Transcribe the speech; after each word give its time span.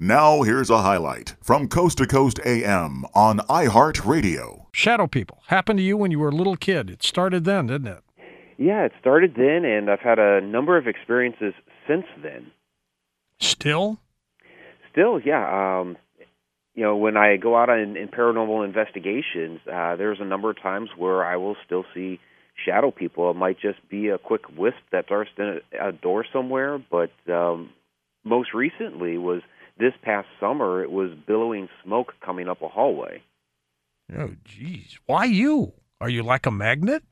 Now, 0.00 0.42
here's 0.42 0.70
a 0.70 0.82
highlight 0.82 1.34
from 1.42 1.66
Coast 1.66 1.98
to 1.98 2.06
Coast 2.06 2.38
AM 2.46 3.04
on 3.14 3.38
iHeartRadio. 3.48 4.66
Shadow 4.72 5.08
people 5.08 5.42
happened 5.48 5.80
to 5.80 5.82
you 5.82 5.96
when 5.96 6.12
you 6.12 6.20
were 6.20 6.28
a 6.28 6.34
little 6.36 6.54
kid. 6.54 6.88
It 6.88 7.02
started 7.02 7.44
then, 7.44 7.66
didn't 7.66 7.88
it? 7.88 8.04
Yeah, 8.58 8.84
it 8.84 8.92
started 9.00 9.34
then, 9.34 9.64
and 9.64 9.90
I've 9.90 9.98
had 9.98 10.20
a 10.20 10.40
number 10.40 10.78
of 10.78 10.86
experiences 10.86 11.52
since 11.88 12.04
then. 12.22 12.52
Still? 13.40 13.98
Still, 14.92 15.18
yeah. 15.18 15.80
Um, 15.80 15.96
you 16.76 16.84
know, 16.84 16.96
when 16.96 17.16
I 17.16 17.36
go 17.36 17.56
out 17.56 17.68
in, 17.68 17.96
in 17.96 18.06
paranormal 18.06 18.64
investigations, 18.64 19.58
uh, 19.66 19.96
there's 19.96 20.20
a 20.20 20.24
number 20.24 20.48
of 20.48 20.62
times 20.62 20.90
where 20.96 21.24
I 21.24 21.34
will 21.34 21.56
still 21.66 21.84
see 21.92 22.20
shadow 22.64 22.92
people. 22.92 23.32
It 23.32 23.36
might 23.36 23.58
just 23.58 23.80
be 23.88 24.10
a 24.10 24.18
quick 24.18 24.42
wisp 24.56 24.78
that 24.92 25.06
starts 25.06 25.30
in 25.38 25.58
a, 25.72 25.88
a 25.88 25.90
door 25.90 26.24
somewhere, 26.32 26.80
but 26.88 27.10
um, 27.28 27.70
most 28.22 28.54
recently 28.54 29.18
was 29.18 29.42
this 29.78 29.92
past 30.02 30.28
summer. 30.40 30.82
It 30.82 30.90
was 30.90 31.10
billowing 31.26 31.68
smoke 31.84 32.14
coming 32.24 32.48
up 32.48 32.62
a 32.62 32.68
hallway. 32.68 33.22
Oh, 34.16 34.30
geez. 34.44 34.98
Why 35.06 35.24
you? 35.24 35.72
Are 36.00 36.08
you 36.08 36.22
like 36.22 36.46
a 36.46 36.50
magnet? 36.50 37.02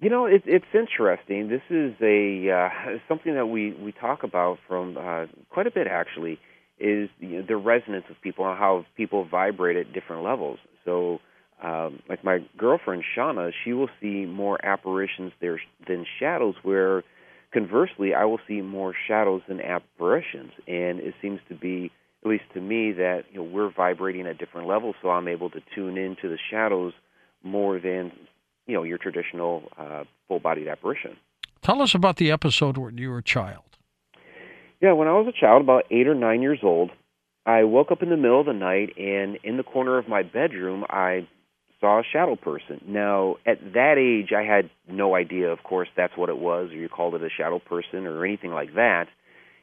You 0.00 0.10
know, 0.10 0.26
it, 0.26 0.42
it's 0.44 0.64
interesting. 0.74 1.48
This 1.48 1.62
is 1.70 1.94
a 2.02 2.50
uh, 2.50 2.98
something 3.08 3.34
that 3.34 3.46
we 3.46 3.72
we 3.72 3.92
talk 3.92 4.22
about 4.22 4.58
from 4.68 4.96
uh, 4.98 5.26
quite 5.50 5.66
a 5.66 5.70
bit 5.70 5.86
actually. 5.86 6.38
Is 6.76 7.08
know, 7.20 7.42
the 7.46 7.56
resonance 7.56 8.06
of 8.10 8.20
people 8.20 8.48
and 8.48 8.58
how 8.58 8.84
people 8.96 9.24
vibrate 9.24 9.76
at 9.76 9.92
different 9.92 10.24
levels. 10.24 10.58
So, 10.84 11.20
um, 11.62 12.02
like 12.08 12.24
my 12.24 12.40
girlfriend 12.58 13.04
Shauna, 13.16 13.52
she 13.64 13.72
will 13.72 13.88
see 14.00 14.26
more 14.26 14.62
apparitions 14.66 15.32
there 15.40 15.60
than 15.86 16.04
shadows. 16.18 16.56
Where 16.64 17.04
conversely, 17.54 18.12
I 18.12 18.24
will 18.24 18.40
see 18.46 18.60
more 18.60 18.92
shadows 19.08 19.40
than 19.48 19.60
apparitions, 19.60 20.52
and 20.66 20.98
it 20.98 21.14
seems 21.22 21.40
to 21.48 21.54
be, 21.54 21.90
at 22.22 22.28
least 22.28 22.44
to 22.52 22.60
me, 22.60 22.92
that 22.92 23.22
you 23.30 23.38
know 23.38 23.44
we're 23.44 23.72
vibrating 23.72 24.26
at 24.26 24.36
different 24.36 24.66
levels. 24.66 24.96
So 25.00 25.08
I'm 25.08 25.28
able 25.28 25.48
to 25.50 25.60
tune 25.74 25.96
into 25.96 26.28
the 26.28 26.38
shadows 26.50 26.92
more 27.42 27.78
than 27.78 28.12
you 28.66 28.74
know 28.74 28.82
your 28.82 28.98
traditional 28.98 29.62
uh, 29.78 30.04
full-bodied 30.28 30.68
apparition. 30.68 31.16
Tell 31.62 31.80
us 31.80 31.94
about 31.94 32.16
the 32.16 32.30
episode 32.30 32.76
when 32.76 32.98
you 32.98 33.08
were 33.08 33.18
a 33.18 33.22
child. 33.22 33.62
Yeah, 34.82 34.92
when 34.92 35.08
I 35.08 35.12
was 35.12 35.26
a 35.26 35.40
child, 35.40 35.62
about 35.62 35.84
eight 35.90 36.06
or 36.06 36.14
nine 36.14 36.42
years 36.42 36.58
old, 36.62 36.90
I 37.46 37.64
woke 37.64 37.90
up 37.90 38.02
in 38.02 38.10
the 38.10 38.16
middle 38.18 38.40
of 38.40 38.46
the 38.46 38.52
night, 38.52 38.90
and 38.98 39.38
in 39.42 39.56
the 39.56 39.62
corner 39.62 39.96
of 39.96 40.08
my 40.08 40.22
bedroom, 40.22 40.84
I 40.90 41.26
saw 41.84 42.00
a 42.00 42.02
shadow 42.02 42.34
person. 42.34 42.80
Now, 42.86 43.36
at 43.44 43.58
that 43.74 43.96
age, 43.98 44.32
I 44.32 44.42
had 44.42 44.70
no 44.88 45.14
idea, 45.14 45.52
of 45.52 45.62
course, 45.62 45.88
that's 45.94 46.16
what 46.16 46.30
it 46.30 46.38
was, 46.38 46.70
or 46.70 46.76
you 46.76 46.88
called 46.88 47.14
it 47.14 47.22
a 47.22 47.28
shadow 47.28 47.58
person, 47.58 48.06
or 48.06 48.24
anything 48.24 48.52
like 48.52 48.74
that. 48.74 49.08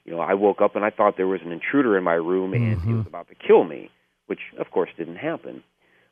You 0.06 0.14
know, 0.14 0.20
I 0.20 0.36
woke 0.36 0.62
up 0.62 0.76
and 0.76 0.86
I 0.86 0.92
thought 0.92 1.18
there 1.18 1.26
was 1.26 1.42
an 1.44 1.52
intruder 1.52 1.98
in 1.98 2.04
my 2.04 2.14
room, 2.14 2.54
and 2.54 2.80
Mhm. 2.80 2.86
he 2.86 2.94
was 2.94 3.08
about 3.08 3.28
to 3.30 3.36
kill 3.36 3.64
me, 3.64 3.90
which, 4.28 4.54
of 4.60 4.70
course, 4.70 4.92
didn't 4.98 5.16
happen. 5.16 5.64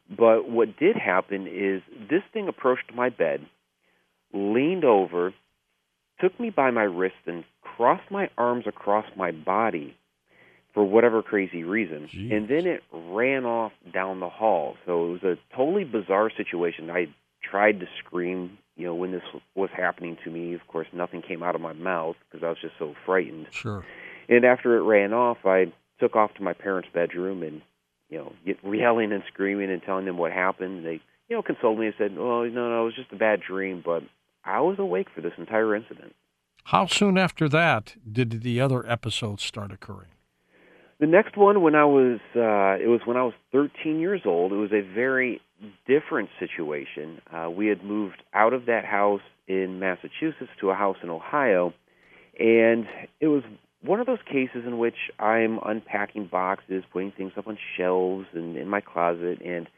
But 0.09 0.49
what 0.49 0.77
did 0.77 0.95
happen 0.95 1.45
is 1.45 1.83
this 2.09 2.23
thing 2.33 2.47
approached 2.47 2.91
my 2.91 3.09
bed, 3.09 3.45
leaned 4.33 4.85
over, 4.85 5.31
took 6.19 6.39
me 6.39 6.49
by 6.49 6.71
my 6.71 6.85
wrist, 6.85 7.21
and 7.27 7.43
crossed 7.61 8.09
my 8.09 8.31
arms 8.35 8.65
across 8.65 9.05
my 9.15 9.29
body 9.29 9.95
for 10.73 10.83
whatever 10.83 11.21
crazy 11.21 11.63
reason. 11.63 12.07
Jeez. 12.13 12.35
And 12.35 12.47
then 12.47 12.67
it 12.67 12.83
ran 12.91 13.45
off 13.45 13.71
down 13.93 14.19
the 14.19 14.29
hall. 14.29 14.75
So 14.85 15.07
it 15.07 15.11
was 15.11 15.23
a 15.23 15.55
totally 15.55 15.83
bizarre 15.83 16.31
situation. 16.35 16.89
I 16.89 17.07
tried 17.41 17.79
to 17.79 17.87
scream, 17.99 18.57
you 18.75 18.85
know, 18.85 18.95
when 18.95 19.11
this 19.11 19.23
was 19.55 19.69
happening 19.75 20.17
to 20.23 20.29
me. 20.29 20.53
Of 20.53 20.67
course, 20.67 20.87
nothing 20.93 21.21
came 21.21 21.43
out 21.43 21.55
of 21.55 21.61
my 21.61 21.73
mouth 21.73 22.15
because 22.29 22.43
I 22.43 22.49
was 22.49 22.57
just 22.61 22.75
so 22.77 22.95
frightened. 23.05 23.47
Sure. 23.51 23.83
And 24.27 24.45
after 24.45 24.77
it 24.77 24.81
ran 24.81 25.13
off, 25.13 25.37
I 25.45 25.73
took 25.99 26.15
off 26.15 26.33
to 26.35 26.43
my 26.43 26.53
parents' 26.53 26.89
bedroom 26.93 27.41
and, 27.43 27.61
you 28.09 28.19
know, 28.19 28.33
yelling 28.71 29.11
and 29.11 29.23
screaming 29.33 29.71
and 29.71 29.81
telling 29.81 30.05
them 30.05 30.17
what 30.17 30.31
happened. 30.31 30.85
They, 30.85 31.01
you 31.29 31.35
know, 31.35 31.41
consoled 31.41 31.79
me 31.79 31.87
and 31.87 31.95
said, 31.97 32.15
"Oh, 32.17 32.43
no, 32.43 32.69
no, 32.69 32.81
it 32.81 32.85
was 32.85 32.95
just 32.95 33.11
a 33.11 33.15
bad 33.15 33.41
dream." 33.41 33.81
But 33.83 34.03
I 34.45 34.61
was 34.61 34.79
awake 34.79 35.07
for 35.13 35.21
this 35.21 35.33
entire 35.37 35.75
incident. 35.75 36.15
How 36.65 36.85
soon 36.85 37.17
after 37.17 37.49
that 37.49 37.95
did 38.11 38.41
the 38.43 38.61
other 38.61 38.87
episodes 38.87 39.43
start 39.43 39.71
occurring? 39.71 40.09
The 40.99 41.07
next 41.07 41.37
one, 41.37 41.61
when 41.61 41.75
I 41.75 41.85
was, 41.85 42.19
uh, 42.35 42.75
it 42.83 42.89
was 42.89 42.99
when 43.05 43.15
I 43.15 43.23
was 43.23 43.33
13 43.53 43.99
years 43.99 44.21
old. 44.25 44.51
It 44.51 44.57
was 44.57 44.73
a 44.73 44.81
very 44.81 45.39
different 45.87 46.29
situation. 46.39 47.21
Uh, 47.33 47.49
we 47.49 47.67
had 47.67 47.83
moved 47.83 48.21
out 48.33 48.51
of 48.51 48.65
that 48.65 48.83
house 48.83 49.21
in 49.47 49.79
Massachusetts 49.79 50.51
to 50.59 50.71
a 50.71 50.75
house 50.75 50.97
in 51.01 51.09
Ohio, 51.09 51.73
and 52.37 52.85
it 53.21 53.27
was 53.27 53.43
one 53.81 54.01
of 54.01 54.07
those 54.07 54.19
cases 54.25 54.63
in 54.67 54.77
which 54.77 54.95
I'm 55.19 55.59
unpacking 55.65 56.27
boxes, 56.27 56.83
putting 56.91 57.13
things 57.13 57.31
up 57.37 57.47
on 57.47 57.57
shelves 57.77 58.25
and 58.33 58.57
in 58.57 58.67
my 58.67 58.81
closet, 58.81 59.39
and 59.43 59.69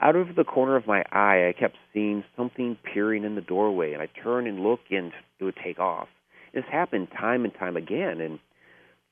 out 0.00 0.14
of 0.14 0.36
the 0.36 0.44
corner 0.44 0.76
of 0.76 0.86
my 0.86 1.02
eye, 1.10 1.48
I 1.48 1.54
kept 1.58 1.76
seeing 1.92 2.22
something 2.36 2.76
peering 2.84 3.24
in 3.24 3.34
the 3.34 3.40
doorway, 3.40 3.94
and 3.94 4.02
I 4.02 4.06
turn 4.22 4.46
and 4.46 4.60
look, 4.60 4.80
and 4.90 5.12
it 5.40 5.44
would 5.44 5.56
take 5.56 5.80
off. 5.80 6.06
This 6.54 6.64
happened 6.70 7.08
time 7.10 7.44
and 7.44 7.52
time 7.52 7.76
again, 7.76 8.20
and 8.20 8.38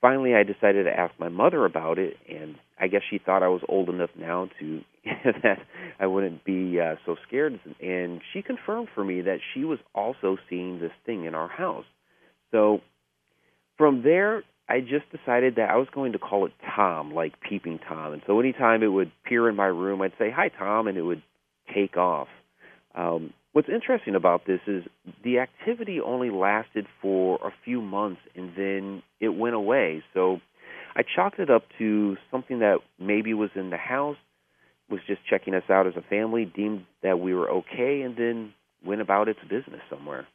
finally 0.07 0.37
I 0.37 0.45
decided 0.45 0.85
to 0.85 0.91
ask 0.91 1.13
my 1.19 1.29
mother 1.29 1.65
about 1.65 1.99
it, 1.99 2.15
and 2.29 2.55
I 2.81 2.87
guess 2.87 3.01
she 3.11 3.19
thought 3.19 3.43
I 3.43 3.49
was 3.49 3.63
old 3.69 3.89
enough 3.89 4.11
now 4.17 4.49
to 4.61 4.81
that 5.43 5.59
I 5.99 6.07
wouldn't 6.07 6.45
be 6.45 6.79
uh, 6.81 6.95
so 7.05 7.17
scared. 7.27 7.59
And 7.83 8.21
she 8.33 8.43
confirmed 8.43 8.89
for 8.95 9.05
me 9.05 9.23
that 9.23 9.39
she 9.53 9.65
was 9.65 9.81
also 9.97 10.37
seeing 10.49 10.79
this 10.79 10.93
thing 11.05 11.25
in 11.25 11.35
our 11.35 11.49
house. 11.49 11.87
So 12.53 12.83
from 13.77 14.03
there, 14.05 14.45
I 14.69 14.79
just 14.81 15.11
decided 15.11 15.57
that 15.57 15.71
I 15.71 15.77
was 15.77 15.89
going 15.93 16.13
to 16.13 16.21
call 16.21 16.47
it 16.47 16.53
Tom, 16.77 17.13
like 17.13 17.33
peeping 17.41 17.81
Tom. 17.89 18.13
And 18.13 18.23
so 18.29 18.39
anytime 18.39 18.85
it 18.85 18.89
would 18.89 19.11
peer 19.25 19.49
in 19.49 19.57
my 19.57 19.67
room, 19.67 20.03
I'd 20.03 20.13
say, 20.21 20.31
"Hi, 20.31 20.51
Tom," 20.57 20.87
and 20.87 20.97
it 20.97 21.03
would 21.03 21.23
take 21.75 21.97
off. 21.97 22.29
Um, 22.95 23.33
what's 23.57 23.71
interesting 23.71 24.15
about 24.15 24.45
this 24.47 24.61
is 24.67 24.85
the 25.25 25.39
activity 25.39 25.99
only 25.99 26.29
lasted 26.29 26.87
for 27.01 27.37
a 27.37 27.51
few 27.65 27.81
months 27.81 28.21
and 28.35 28.53
then 28.55 29.03
it 29.19 29.31
went 29.31 29.55
away. 29.55 30.03
So 30.13 30.41
I 30.95 31.01
chalked 31.03 31.39
it 31.39 31.49
up 31.49 31.63
to 31.79 32.19
something 32.31 32.59
that 32.59 32.81
maybe 32.99 33.33
was 33.33 33.49
in 33.55 33.71
the 33.71 33.79
house, 33.79 34.19
was 34.91 35.01
just 35.07 35.21
checking 35.25 35.55
us 35.55 35.63
out 35.71 35.87
as 35.87 35.95
a 35.97 36.03
family, 36.03 36.45
deemed 36.45 36.85
that 37.03 37.19
we 37.19 37.33
were 37.33 37.49
okay, 37.49 38.03
and 38.03 38.15
then 38.15 38.53
went 38.85 39.01
about 39.01 39.27
its 39.27 39.41
business 39.49 39.81
somewhere. 39.89 40.27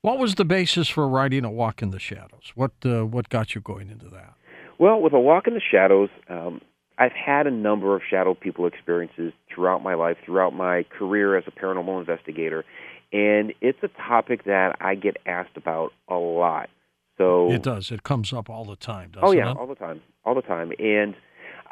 What 0.00 0.18
was 0.18 0.36
the 0.36 0.46
basis 0.46 0.88
for 0.88 1.06
writing 1.06 1.44
A 1.44 1.50
Walk 1.50 1.82
in 1.82 1.90
the 1.90 2.00
Shadows? 2.00 2.52
What 2.54 2.72
uh, 2.86 3.04
what 3.04 3.28
got 3.28 3.54
you 3.54 3.60
going 3.60 3.90
into 3.90 4.08
that? 4.08 4.32
Well, 4.78 4.98
with 4.98 5.12
a 5.12 5.20
walk 5.20 5.46
in 5.46 5.52
the 5.52 5.60
shadows, 5.60 6.08
um, 6.30 6.62
I've 6.98 7.12
had 7.12 7.46
a 7.46 7.50
number 7.50 7.96
of 7.96 8.02
shadow 8.08 8.34
people 8.34 8.66
experiences 8.66 9.32
throughout 9.52 9.82
my 9.82 9.94
life, 9.94 10.16
throughout 10.24 10.54
my 10.54 10.84
career 10.98 11.36
as 11.36 11.44
a 11.46 11.50
paranormal 11.50 12.00
investigator, 12.00 12.64
and 13.12 13.52
it's 13.60 13.78
a 13.82 13.88
topic 13.88 14.44
that 14.44 14.76
I 14.80 14.94
get 14.94 15.16
asked 15.26 15.56
about 15.56 15.92
a 16.08 16.14
lot. 16.14 16.70
So 17.18 17.50
It 17.50 17.62
does. 17.62 17.90
It 17.90 18.02
comes 18.02 18.32
up 18.32 18.48
all 18.48 18.64
the 18.64 18.76
time, 18.76 19.10
doesn't 19.10 19.28
oh 19.28 19.32
yeah, 19.32 19.50
it? 19.50 19.56
all 19.56 19.66
the 19.66 19.74
time, 19.74 20.00
all 20.24 20.34
the 20.34 20.42
time, 20.42 20.72
and 20.78 21.14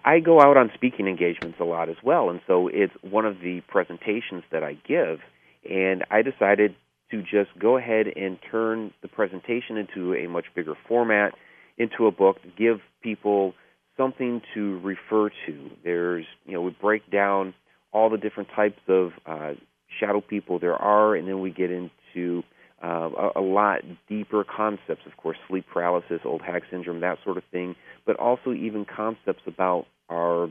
I 0.04 0.20
go 0.20 0.40
out 0.40 0.56
on 0.56 0.70
speaking 0.74 1.06
engagements 1.06 1.58
a 1.60 1.64
lot 1.64 1.88
as 1.88 1.96
well, 2.02 2.30
and 2.30 2.40
so 2.46 2.68
it's 2.68 2.92
one 3.02 3.26
of 3.26 3.40
the 3.40 3.60
presentations 3.68 4.44
that 4.50 4.62
I 4.62 4.74
give, 4.86 5.20
and 5.68 6.04
I 6.10 6.22
decided 6.22 6.74
to 7.10 7.22
just 7.22 7.50
go 7.58 7.76
ahead 7.76 8.06
and 8.16 8.38
turn 8.50 8.92
the 9.02 9.08
presentation 9.08 9.76
into 9.76 10.14
a 10.14 10.28
much 10.28 10.46
bigger 10.54 10.74
format, 10.88 11.34
into 11.76 12.06
a 12.06 12.10
book, 12.10 12.38
give 12.56 12.80
people 13.02 13.54
something 14.00 14.40
to 14.54 14.80
refer 14.80 15.28
to. 15.46 15.70
There's, 15.84 16.24
you 16.46 16.54
know, 16.54 16.62
we 16.62 16.76
break 16.80 17.10
down 17.10 17.52
all 17.92 18.08
the 18.08 18.16
different 18.16 18.48
types 18.56 18.80
of 18.88 19.12
uh, 19.26 19.52
shadow 19.98 20.20
people 20.20 20.58
there 20.58 20.76
are, 20.76 21.14
and 21.14 21.28
then 21.28 21.40
we 21.40 21.50
get 21.50 21.70
into 21.70 22.42
uh, 22.82 23.10
a, 23.36 23.40
a 23.40 23.40
lot 23.40 23.80
deeper 24.08 24.42
concepts, 24.44 25.04
of 25.04 25.16
course, 25.18 25.36
sleep 25.48 25.66
paralysis, 25.70 26.20
old 26.24 26.40
hag 26.40 26.62
syndrome, 26.70 27.00
that 27.00 27.18
sort 27.24 27.36
of 27.36 27.42
thing, 27.52 27.76
but 28.06 28.16
also 28.16 28.52
even 28.52 28.86
concepts 28.86 29.42
about 29.46 29.86
are 30.08 30.48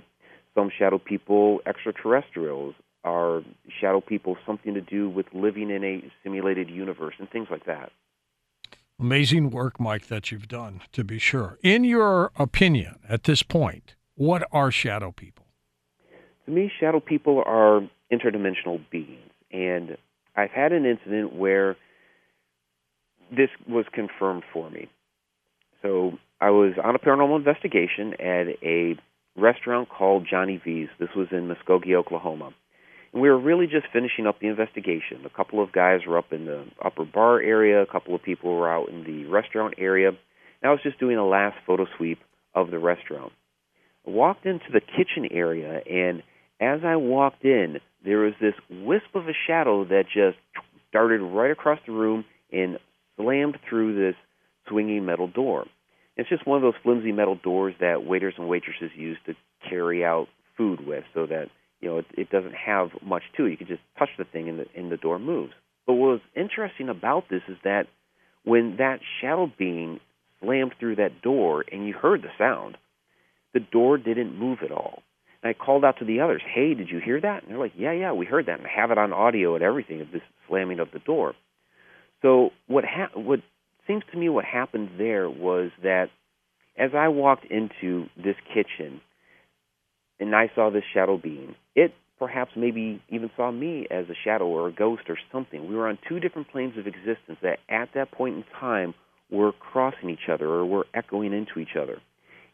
some 0.54 0.70
shadow 0.78 1.00
people 1.00 1.60
extraterrestrials, 1.66 2.76
are 3.04 3.42
shadow 3.82 4.02
people 4.02 4.38
something 4.46 4.74
to 4.74 4.82
do 4.82 5.10
with 5.10 5.26
living 5.34 5.70
in 5.72 5.84
a 5.84 6.04
simulated 6.24 6.70
universe, 6.70 7.16
and 7.18 7.30
things 7.30 7.48
like 7.50 7.66
that. 7.66 7.92
Amazing 9.00 9.50
work, 9.52 9.80
Mike, 9.80 10.08
that 10.08 10.30
you've 10.30 10.50
done, 10.50 10.82
to 10.92 11.06
be 11.06 11.20
sure. 11.20 11.58
In 11.64 11.86
your 11.86 12.32
opinion, 12.36 13.00
at 13.08 13.24
this 13.24 13.44
point, 13.44 13.96
what 14.16 14.46
are 14.52 14.72
shadow 14.72 15.14
people? 15.14 15.46
To 16.46 16.52
me, 16.52 16.70
shadow 16.80 17.00
people 17.00 17.42
are 17.46 17.88
interdimensional 18.12 18.82
beings, 18.92 19.32
and 19.52 19.98
I've 20.36 20.52
had 20.52 20.74
an 20.74 20.86
incident 20.86 21.34
where 21.34 21.78
this 23.32 23.50
was 23.70 23.86
confirmed 23.94 24.44
for 24.52 24.70
me. 24.70 24.90
So 25.82 26.18
I 26.42 26.50
was 26.50 26.74
on 26.84 26.94
a 26.94 27.00
paranormal 27.00 27.38
investigation 27.38 28.16
at 28.20 28.48
a 28.62 28.98
restaurant 29.38 29.88
called 29.88 30.28
Johnny 30.30 30.60
V's. 30.62 30.90
This 31.00 31.10
was 31.16 31.28
in 31.32 31.48
Muskogee, 31.48 31.96
Oklahoma. 31.96 32.52
And 33.14 33.22
we 33.22 33.30
were 33.30 33.40
really 33.40 33.68
just 33.68 33.88
finishing 33.92 34.28
up 34.28 34.40
the 34.40 34.48
investigation. 34.48 35.26
A 35.26 35.30
couple 35.30 35.64
of 35.64 35.72
guys 35.72 36.02
were 36.08 36.18
up 36.18 36.32
in 36.32 36.46
the 36.46 36.66
upper 36.84 37.06
bar 37.06 37.42
area, 37.42 37.82
a 37.82 37.88
couple 37.88 38.16
of 38.16 38.24
people 38.24 38.56
were 38.56 38.72
out 38.72 38.90
in 38.90 39.04
the 39.04 39.26
restaurant 39.26 39.76
area. 39.78 40.10
And 40.10 40.18
I 40.64 40.72
was 40.72 40.82
just 40.84 41.00
doing 41.00 41.18
a 41.18 41.26
last 41.26 41.58
photo 41.66 41.86
sweep 41.98 42.20
of 42.54 42.72
the 42.72 42.80
restaurant. 42.80 43.32
I 44.08 44.12
walked 44.12 44.46
into 44.46 44.72
the 44.72 44.82
kitchen 44.82 45.28
area, 45.32 45.82
and 45.90 46.24
as 46.60 46.82
I 46.84 46.96
walked 46.96 47.44
in, 47.46 47.80
there 48.04 48.20
was 48.20 48.34
this 48.40 48.54
wisp 48.70 49.14
of 49.16 49.28
a 49.28 49.34
shadow 49.48 49.86
that 49.86 50.06
just 50.14 50.38
darted 50.92 51.22
right 51.22 51.52
across 51.52 51.80
the 51.86 51.92
room 51.92 52.26
and 52.52 52.80
slammed 53.18 53.58
through 53.68 53.96
this 53.96 54.16
swinging 54.68 55.06
metal 55.06 55.28
door. 55.28 55.66
It's 56.16 56.30
just 56.30 56.46
one 56.46 56.58
of 56.58 56.62
those 56.62 56.82
flimsy 56.84 57.12
metal 57.12 57.36
doors 57.36 57.76
that 57.80 58.04
waiters 58.04 58.34
and 58.38 58.50
waitresses 58.50 58.92
use 58.96 59.18
to 59.26 59.36
carry 59.70 60.04
out 60.04 60.28
food 60.58 60.86
with, 60.86 61.04
so 61.14 61.26
that 61.28 61.50
you 61.82 61.90
know 61.90 61.98
it, 62.00 62.06
it 62.14 62.30
doesn't 62.30 62.56
have 62.56 62.90
much 63.02 63.24
to 63.38 63.46
it. 63.46 63.52
You 63.52 63.58
can 63.58 63.68
just 63.68 63.82
touch 63.98 64.10
the 64.18 64.26
thing, 64.26 64.50
and 64.50 64.60
the 64.60 64.66
and 64.76 64.92
the 64.92 64.98
door 64.98 65.20
moves. 65.20 65.54
But 65.86 65.94
what 65.94 66.12
was 66.12 66.22
interesting 66.36 66.90
about 66.90 67.30
this 67.30 67.42
is 67.48 67.58
that 67.64 67.88
when 68.44 68.78
that 68.78 69.00
shadow 69.22 69.52
being 69.58 70.00
slammed 70.42 70.74
through 70.80 70.98
that 70.98 71.22
door, 71.22 71.66
and 71.72 71.88
you 71.88 71.94
heard 71.94 72.22
the 72.22 72.30
sound, 72.38 72.78
the 73.54 73.60
door 73.60 73.98
didn't 73.98 74.38
move 74.38 74.60
at 74.64 74.72
all. 74.72 75.02
And 75.42 75.50
I 75.50 75.54
called 75.54 75.86
out 75.86 76.00
to 76.00 76.06
the 76.06 76.22
others, 76.22 76.42
"Hey, 76.46 76.74
did 76.74 76.90
you 76.90 77.00
hear 77.00 77.20
that?" 77.20 77.44
And 77.44 77.52
they're 77.52 77.60
like, 77.60 77.74
"Yeah, 77.76 77.92
yeah, 77.92 78.12
we 78.12 78.26
heard 78.26 78.46
that, 78.48 78.60
and 78.60 78.68
I 78.68 78.72
have 78.72 78.92
it 78.92 78.98
on 78.98 79.14
audio 79.14 79.56
and 79.56 79.64
everything 79.64 80.02
of 80.02 80.12
this 80.12 80.24
slamming 80.48 80.80
of 80.80 80.92
the 80.92 81.00
door." 81.00 81.36
So 82.22 82.52
what 82.68 82.86
ha- 82.86 83.12
what 83.14 83.42
seems 83.88 84.04
to 84.12 84.18
me 84.18 84.30
what 84.30 84.46
happened 84.46 84.92
there 84.98 85.30
was 85.30 85.72
that 85.84 86.10
as 86.78 86.94
I 86.94 87.08
walked 87.08 87.46
into 87.46 88.08
this 88.16 88.36
kitchen 88.54 89.02
and 90.20 90.36
I 90.36 90.52
saw 90.54 90.70
this 90.70 90.84
shadow 90.94 91.18
being, 91.18 91.56
it 91.76 91.94
perhaps 92.18 92.52
maybe 92.56 93.02
even 93.10 93.32
saw 93.38 93.52
me 93.52 93.88
as 93.90 94.06
a 94.10 94.16
shadow 94.24 94.46
or 94.46 94.68
a 94.68 94.72
ghost 94.72 95.04
or 95.08 95.18
something. 95.32 95.68
We 95.68 95.76
were 95.76 95.88
on 95.88 95.98
two 96.08 96.20
different 96.20 96.50
planes 96.50 96.78
of 96.78 96.86
existence 96.86 97.40
that 97.42 97.60
at 97.70 97.90
that 97.94 98.12
point 98.12 98.36
in 98.36 98.44
time 98.60 98.94
were 99.32 99.54
crossing 99.54 100.10
each 100.10 100.28
other 100.32 100.48
or 100.48 100.66
were 100.66 100.86
echoing 100.94 101.34
into 101.34 101.60
each 101.60 101.76
other. 101.82 102.02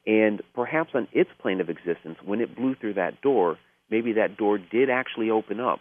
And 0.06 0.42
perhaps 0.54 0.92
on 0.94 1.08
its 1.12 1.32
plane 1.42 1.62
of 1.62 1.70
existence, 1.70 2.18
when 2.24 2.42
it 2.42 2.56
blew 2.56 2.76
through 2.76 2.94
that 2.94 3.22
door, 3.22 3.58
maybe 3.90 4.14
that 4.14 4.38
door 4.38 4.60
did 4.60 4.90
actually 4.90 5.32
open 5.32 5.60
up. 5.60 5.80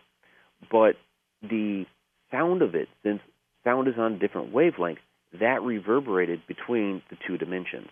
But 0.71 0.97
the 1.43 1.85
sound 2.31 2.63
of 2.63 2.75
it, 2.75 2.89
since 3.03 3.21
sound 3.65 3.89
is 3.89 3.95
on 3.99 4.19
different 4.19 4.53
wavelength, 4.53 5.01
that 5.39 5.63
reverberated 5.63 6.41
between 6.47 7.03
the 7.11 7.17
two 7.27 7.37
dimensions. 7.37 7.89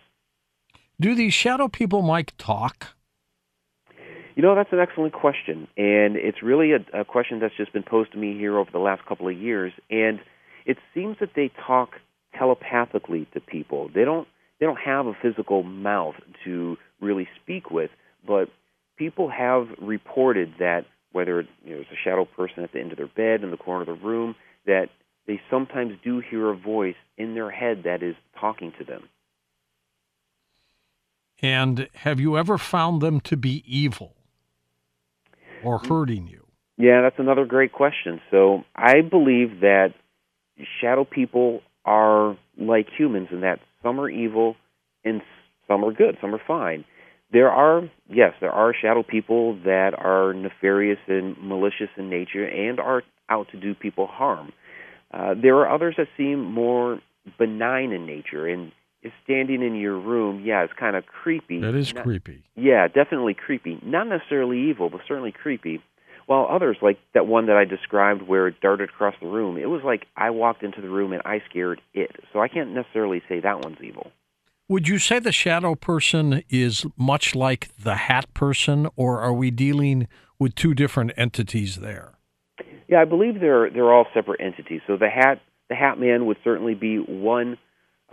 Do 0.99 1.13
these 1.13 1.33
shadow 1.33 1.67
people, 1.67 2.01
Mike, 2.01 2.33
talk? 2.37 2.95
You 4.35 4.41
know, 4.41 4.55
that's 4.55 4.71
an 4.71 4.79
excellent 4.79 5.13
question, 5.13 5.67
and 5.77 6.15
it's 6.15 6.41
really 6.41 6.71
a, 6.71 7.01
a 7.01 7.05
question 7.05 7.39
that's 7.39 7.55
just 7.55 7.71
been 7.71 7.83
posed 7.83 8.13
to 8.13 8.17
me 8.17 8.35
here 8.35 8.57
over 8.57 8.71
the 8.71 8.79
last 8.79 9.05
couple 9.05 9.27
of 9.27 9.37
years. 9.37 9.71
And 9.91 10.19
it 10.65 10.77
seems 10.93 11.17
that 11.19 11.31
they 11.35 11.51
talk 11.67 11.91
telepathically 12.37 13.27
to 13.33 13.39
people. 13.39 13.89
They 13.93 14.05
don't 14.05 14.27
they 14.59 14.65
don't 14.65 14.79
have 14.79 15.07
a 15.07 15.13
physical 15.21 15.63
mouth 15.63 16.15
to 16.45 16.77
really 16.99 17.27
speak 17.41 17.69
with, 17.69 17.91
but 18.25 18.49
people 18.97 19.29
have 19.29 19.67
reported 19.79 20.53
that 20.59 20.85
whether 21.11 21.41
you 21.63 21.71
know, 21.71 21.75
there's 21.75 21.87
a 21.91 22.03
shadow 22.03 22.25
person 22.25 22.63
at 22.63 22.71
the 22.71 22.79
end 22.79 22.91
of 22.91 22.97
their 22.97 23.07
bed 23.07 23.43
in 23.43 23.51
the 23.51 23.57
corner 23.57 23.81
of 23.81 23.87
the 23.87 24.05
room, 24.05 24.35
that 24.65 24.89
they 25.27 25.39
sometimes 25.49 25.93
do 26.03 26.19
hear 26.19 26.49
a 26.49 26.55
voice 26.55 26.95
in 27.17 27.35
their 27.35 27.51
head 27.51 27.83
that 27.83 28.01
is 28.01 28.15
talking 28.39 28.73
to 28.79 28.83
them. 28.83 29.03
And 31.41 31.89
have 31.93 32.19
you 32.19 32.37
ever 32.37 32.57
found 32.57 33.01
them 33.01 33.19
to 33.21 33.37
be 33.37 33.63
evil 33.67 34.15
or 35.63 35.79
hurting 35.79 36.27
you? 36.27 36.45
Yeah, 36.77 37.01
that's 37.01 37.19
another 37.19 37.45
great 37.45 37.71
question. 37.71 38.19
So 38.31 38.63
I 38.75 39.01
believe 39.01 39.61
that 39.61 39.93
shadow 40.81 41.05
people 41.05 41.61
are 41.85 42.37
like 42.57 42.87
humans 42.97 43.29
in 43.31 43.41
that 43.41 43.59
some 43.81 43.99
are 43.99 44.09
evil 44.09 44.55
and 45.03 45.21
some 45.67 45.83
are 45.83 45.91
good, 45.91 46.17
some 46.21 46.33
are 46.33 46.41
fine. 46.45 46.85
There 47.31 47.49
are, 47.49 47.81
yes, 48.09 48.33
there 48.41 48.51
are 48.51 48.73
shadow 48.79 49.03
people 49.03 49.55
that 49.65 49.91
are 49.97 50.33
nefarious 50.33 50.99
and 51.07 51.35
malicious 51.41 51.89
in 51.97 52.09
nature 52.09 52.45
and 52.45 52.79
are 52.79 53.03
out 53.29 53.47
to 53.51 53.59
do 53.59 53.73
people 53.73 54.07
harm. 54.07 54.53
Uh, 55.11 55.33
there 55.39 55.57
are 55.57 55.73
others 55.73 55.95
that 55.97 56.07
seem 56.17 56.43
more 56.43 56.99
benign 57.37 57.91
in 57.91 58.05
nature 58.05 58.47
and 58.47 58.71
is 59.03 59.11
standing 59.23 59.61
in 59.61 59.75
your 59.75 59.99
room, 59.99 60.41
yeah, 60.43 60.63
it's 60.63 60.73
kind 60.73 60.95
of 60.95 61.05
creepy. 61.05 61.59
That 61.59 61.75
is 61.75 61.93
Not- 61.93 62.03
creepy. 62.03 62.43
Yeah, 62.55 62.87
definitely 62.87 63.33
creepy. 63.33 63.79
Not 63.83 64.07
necessarily 64.07 64.69
evil, 64.69 64.89
but 64.89 65.01
certainly 65.07 65.31
creepy. 65.31 65.81
While 66.25 66.47
others, 66.49 66.77
like 66.81 66.99
that 67.13 67.27
one 67.27 67.47
that 67.47 67.57
I 67.57 67.65
described 67.65 68.21
where 68.21 68.47
it 68.47 68.61
darted 68.61 68.89
across 68.89 69.13
the 69.19 69.27
room, 69.27 69.57
it 69.57 69.65
was 69.65 69.81
like 69.83 70.05
I 70.15 70.29
walked 70.29 70.63
into 70.63 70.79
the 70.79 70.87
room 70.87 71.11
and 71.11 71.21
I 71.25 71.41
scared 71.49 71.81
it. 71.93 72.11
So 72.31 72.39
I 72.39 72.47
can't 72.47 72.71
necessarily 72.71 73.21
say 73.27 73.41
that 73.41 73.61
one's 73.63 73.79
evil. 73.81 74.11
Would 74.69 74.87
you 74.87 74.97
say 74.99 75.19
the 75.19 75.33
shadow 75.33 75.75
person 75.75 76.41
is 76.49 76.85
much 76.95 77.35
like 77.35 77.69
the 77.77 77.95
hat 77.95 78.33
person, 78.33 78.87
or 78.95 79.19
are 79.19 79.33
we 79.33 79.51
dealing 79.51 80.07
with 80.39 80.55
two 80.55 80.73
different 80.73 81.11
entities 81.17 81.75
there? 81.77 82.13
Yeah, 82.87 83.01
I 83.01 83.05
believe 83.05 83.41
they're 83.41 83.69
they're 83.69 83.93
all 83.93 84.05
separate 84.13 84.39
entities. 84.39 84.79
So 84.87 84.95
the 84.95 85.09
hat 85.09 85.41
the 85.69 85.75
hat 85.75 85.99
man 85.99 86.25
would 86.27 86.37
certainly 86.43 86.75
be 86.75 86.97
one 86.97 87.57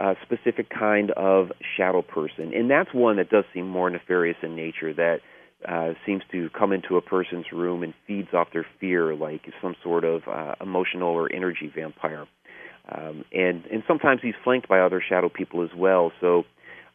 uh, 0.01 0.15
specific 0.23 0.71
kind 0.71 1.11
of 1.13 1.53
shadow 1.77 2.03
person, 2.03 2.53
and 2.55 2.71
that's 2.71 2.93
one 2.95 3.17
that 3.17 3.29
does 3.29 3.45
seem 3.53 3.69
more 3.69 3.91
nefarious 3.91 4.39
in 4.43 4.57
nature. 4.57 4.95
That 4.95 5.19
uh, 5.69 5.93
seems 6.07 6.23
to 6.33 6.49
come 6.51 6.73
into 6.73 6.97
a 6.97 7.03
person's 7.03 7.47
room 7.53 7.83
and 7.83 7.93
feeds 8.07 8.29
off 8.33 8.49
their 8.53 8.67
fear, 8.81 9.15
like 9.15 9.43
some 9.61 9.77
sort 9.83 10.05
of 10.05 10.23
uh, 10.27 10.55
emotional 10.61 11.09
or 11.09 11.31
energy 11.33 11.71
vampire. 11.75 12.27
Um, 12.91 13.25
and 13.33 13.67
and 13.67 13.83
sometimes 13.87 14.21
he's 14.23 14.35
flanked 14.43 14.69
by 14.69 14.81
other 14.81 15.03
shadow 15.07 15.29
people 15.29 15.63
as 15.63 15.71
well. 15.77 16.13
So. 16.21 16.45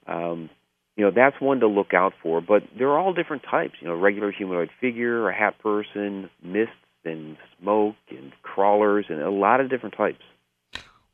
Um, 0.08 0.50
you 0.98 1.04
know 1.04 1.12
that's 1.14 1.42
one 1.42 1.60
to 1.60 1.68
look 1.68 1.94
out 1.94 2.14
for, 2.24 2.40
but 2.40 2.64
they're 2.78 2.98
all 2.98 3.12
different 3.12 3.44
types. 3.44 3.74
You 3.82 3.90
know, 3.90 3.96
regular 3.96 4.32
humanoid 4.32 4.70
figure, 4.80 5.28
a 5.28 5.36
hat 5.36 5.60
person, 5.60 6.30
mists 6.42 6.72
and 7.04 7.36
smoke 7.60 7.96
and 8.10 8.32
crawlers, 8.44 9.08
and 9.10 9.22
a 9.22 9.30
lot 9.30 9.60
of 9.60 9.70
different 9.70 9.96
types. 9.98 10.22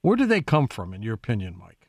Where 0.02 0.16
do 0.16 0.26
they 0.26 0.42
come 0.42 0.68
from, 0.68 0.94
in 0.94 1.02
your 1.02 1.14
opinion, 1.14 1.58
Mike? 1.60 1.81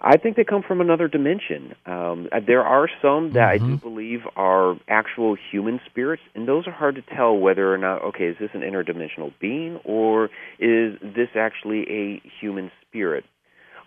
I 0.00 0.16
think 0.16 0.36
they 0.36 0.44
come 0.44 0.62
from 0.62 0.80
another 0.80 1.08
dimension. 1.08 1.74
Um, 1.84 2.28
uh, 2.30 2.38
there 2.46 2.62
are 2.62 2.88
some 3.02 3.32
that 3.32 3.48
I 3.48 3.58
do 3.58 3.76
believe 3.76 4.20
are 4.36 4.76
actual 4.86 5.36
human 5.50 5.80
spirits, 5.86 6.22
and 6.36 6.46
those 6.46 6.68
are 6.68 6.72
hard 6.72 6.94
to 6.94 7.02
tell 7.02 7.36
whether 7.36 7.74
or 7.74 7.78
not, 7.78 8.02
okay, 8.02 8.26
is 8.26 8.36
this 8.38 8.50
an 8.54 8.60
interdimensional 8.60 9.32
being 9.40 9.80
or 9.84 10.26
is 10.60 10.96
this 11.02 11.30
actually 11.34 11.82
a 11.90 12.22
human 12.40 12.70
spirit? 12.86 13.24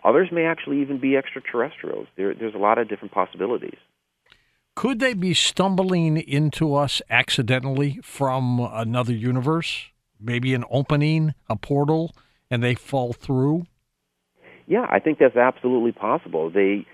Others 0.04 0.28
may 0.32 0.44
actually 0.44 0.82
even 0.82 0.98
be 0.98 1.16
extraterrestrials. 1.16 2.08
There, 2.16 2.34
there's 2.34 2.54
a 2.54 2.58
lot 2.58 2.76
of 2.76 2.88
different 2.88 3.14
possibilities. 3.14 3.78
Could 4.74 5.00
they 5.00 5.14
be 5.14 5.32
stumbling 5.32 6.18
into 6.18 6.74
us 6.74 7.00
accidentally 7.08 8.00
from 8.02 8.60
another 8.60 9.14
universe? 9.14 9.86
Maybe 10.20 10.52
an 10.54 10.64
opening, 10.70 11.34
a 11.48 11.56
portal, 11.56 12.14
and 12.50 12.62
they 12.62 12.74
fall 12.74 13.12
through? 13.12 13.66
Yeah, 14.66 14.86
I 14.88 14.98
think 14.98 15.18
that's 15.18 15.36
absolutely 15.36 15.92
possible. 15.92 16.50
They, 16.50 16.86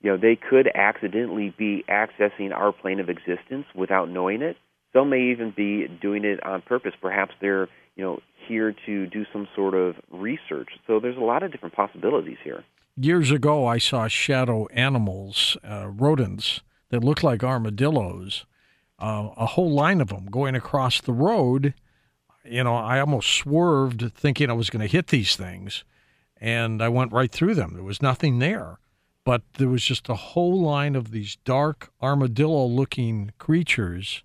you 0.00 0.10
know, 0.10 0.16
they 0.16 0.36
could 0.36 0.68
accidentally 0.74 1.54
be 1.56 1.84
accessing 1.88 2.52
our 2.52 2.72
plane 2.72 3.00
of 3.00 3.08
existence 3.08 3.66
without 3.74 4.08
knowing 4.08 4.42
it. 4.42 4.56
Some 4.92 5.10
may 5.10 5.30
even 5.30 5.52
be 5.54 5.88
doing 6.00 6.24
it 6.24 6.42
on 6.44 6.62
purpose. 6.62 6.92
Perhaps 7.00 7.34
they're, 7.40 7.68
you 7.96 8.04
know, 8.04 8.20
here 8.48 8.74
to 8.86 9.06
do 9.06 9.24
some 9.32 9.48
sort 9.54 9.74
of 9.74 9.96
research. 10.10 10.68
So 10.86 11.00
there's 11.00 11.16
a 11.16 11.20
lot 11.20 11.42
of 11.42 11.52
different 11.52 11.74
possibilities 11.74 12.38
here. 12.42 12.64
Years 12.98 13.30
ago, 13.30 13.66
I 13.66 13.78
saw 13.78 14.08
shadow 14.08 14.66
animals, 14.68 15.58
uh, 15.62 15.88
rodents 15.88 16.62
that 16.88 17.04
looked 17.04 17.22
like 17.22 17.44
armadillos, 17.44 18.46
uh, 18.98 19.28
a 19.36 19.46
whole 19.46 19.70
line 19.70 20.00
of 20.00 20.08
them 20.08 20.26
going 20.26 20.54
across 20.54 21.00
the 21.00 21.12
road. 21.12 21.74
You 22.44 22.64
know, 22.64 22.74
I 22.74 23.00
almost 23.00 23.34
swerved 23.34 24.12
thinking 24.14 24.48
I 24.48 24.54
was 24.54 24.70
going 24.70 24.80
to 24.80 24.90
hit 24.90 25.08
these 25.08 25.36
things, 25.36 25.84
and 26.40 26.82
I 26.82 26.88
went 26.88 27.12
right 27.12 27.30
through 27.30 27.54
them. 27.54 27.74
There 27.74 27.82
was 27.82 28.02
nothing 28.02 28.38
there, 28.38 28.78
but 29.24 29.42
there 29.54 29.68
was 29.68 29.84
just 29.84 30.08
a 30.08 30.14
whole 30.14 30.60
line 30.60 30.94
of 30.94 31.10
these 31.10 31.36
dark 31.44 31.90
armadillo 32.02 32.66
looking 32.66 33.32
creatures 33.38 34.22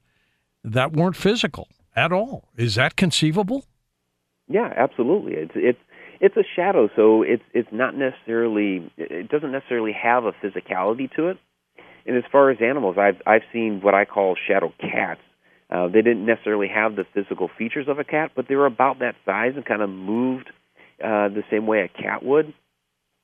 that 0.63 0.93
weren't 0.93 1.15
physical 1.15 1.67
at 1.95 2.11
all. 2.11 2.49
Is 2.55 2.75
that 2.75 2.95
conceivable? 2.95 3.65
Yeah, 4.47 4.71
absolutely. 4.75 5.33
It's 5.33 5.53
it's 5.55 5.79
it's 6.19 6.37
a 6.37 6.43
shadow, 6.55 6.89
so 6.95 7.23
it's 7.23 7.43
it's 7.53 7.69
not 7.71 7.95
necessarily 7.95 8.91
it 8.97 9.29
doesn't 9.29 9.51
necessarily 9.51 9.93
have 9.93 10.25
a 10.25 10.33
physicality 10.33 11.11
to 11.15 11.29
it. 11.29 11.37
And 12.05 12.17
as 12.17 12.23
far 12.31 12.49
as 12.51 12.57
animals, 12.61 12.97
I've 12.97 13.21
I've 13.25 13.43
seen 13.53 13.81
what 13.81 13.93
I 13.93 14.05
call 14.05 14.35
shadow 14.47 14.73
cats. 14.79 15.21
Uh, 15.69 15.87
they 15.87 16.01
didn't 16.01 16.25
necessarily 16.25 16.67
have 16.67 16.97
the 16.97 17.05
physical 17.13 17.49
features 17.57 17.87
of 17.87 17.97
a 17.97 18.03
cat, 18.03 18.31
but 18.35 18.47
they 18.49 18.55
were 18.55 18.65
about 18.65 18.99
that 18.99 19.15
size 19.25 19.53
and 19.55 19.65
kind 19.65 19.81
of 19.81 19.89
moved 19.89 20.51
uh, 21.03 21.29
the 21.29 21.43
same 21.49 21.67
way 21.67 21.81
a 21.81 21.87
cat 22.01 22.23
would. 22.23 22.53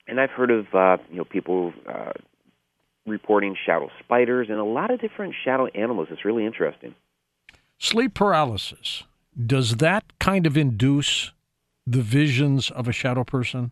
And 0.06 0.20
I've 0.20 0.30
heard 0.30 0.50
of 0.50 0.66
uh, 0.74 0.96
you 1.10 1.18
know 1.18 1.24
people 1.24 1.72
uh, 1.86 2.12
reporting 3.06 3.56
shadow 3.66 3.90
spiders 4.00 4.48
and 4.50 4.58
a 4.58 4.64
lot 4.64 4.90
of 4.90 5.00
different 5.00 5.34
shadow 5.44 5.66
animals. 5.66 6.08
It's 6.10 6.24
really 6.24 6.46
interesting. 6.46 6.94
Sleep 7.78 8.14
paralysis. 8.14 9.04
Does 9.46 9.76
that 9.76 10.04
kind 10.18 10.46
of 10.46 10.56
induce 10.56 11.32
the 11.86 12.02
visions 12.02 12.70
of 12.70 12.88
a 12.88 12.92
shadow 12.92 13.24
person? 13.24 13.70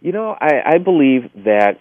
You 0.00 0.12
know, 0.12 0.36
I, 0.40 0.62
I 0.74 0.78
believe 0.78 1.30
that 1.44 1.78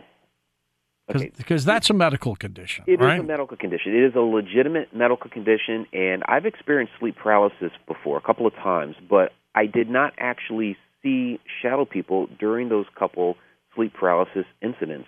Okay. 1.10 1.32
Because 1.38 1.65
that's 1.65 1.89
a 1.91 1.94
medical 1.94 2.36
condition, 2.36 2.84
It 2.88 2.94
is 2.94 3.00
right? 3.00 3.20
a 3.20 3.24
medical 3.24 3.55
condition. 3.55 3.94
It 3.94 4.05
is 4.05 4.15
a 4.15 4.22
legitimate 4.22 4.89
medical 4.91 5.29
condition, 5.29 5.86
and 5.94 6.24
I've 6.27 6.48
experienced 6.48 6.94
sleep 7.00 7.15
paralysis 7.15 7.72
before 7.88 8.17
a 8.17 8.22
couple 8.22 8.48
of 8.48 8.55
times, 8.55 8.96
but 9.08 9.32
I 9.55 9.65
did 9.65 9.89
not 9.89 10.13
actually 10.17 10.77
see 11.01 11.39
shadow 11.62 11.85
people 11.85 12.27
during 12.39 12.69
those 12.69 12.85
couple 12.97 13.38
sleep 13.74 13.93
paralysis 13.93 14.45
incidents. 14.62 15.07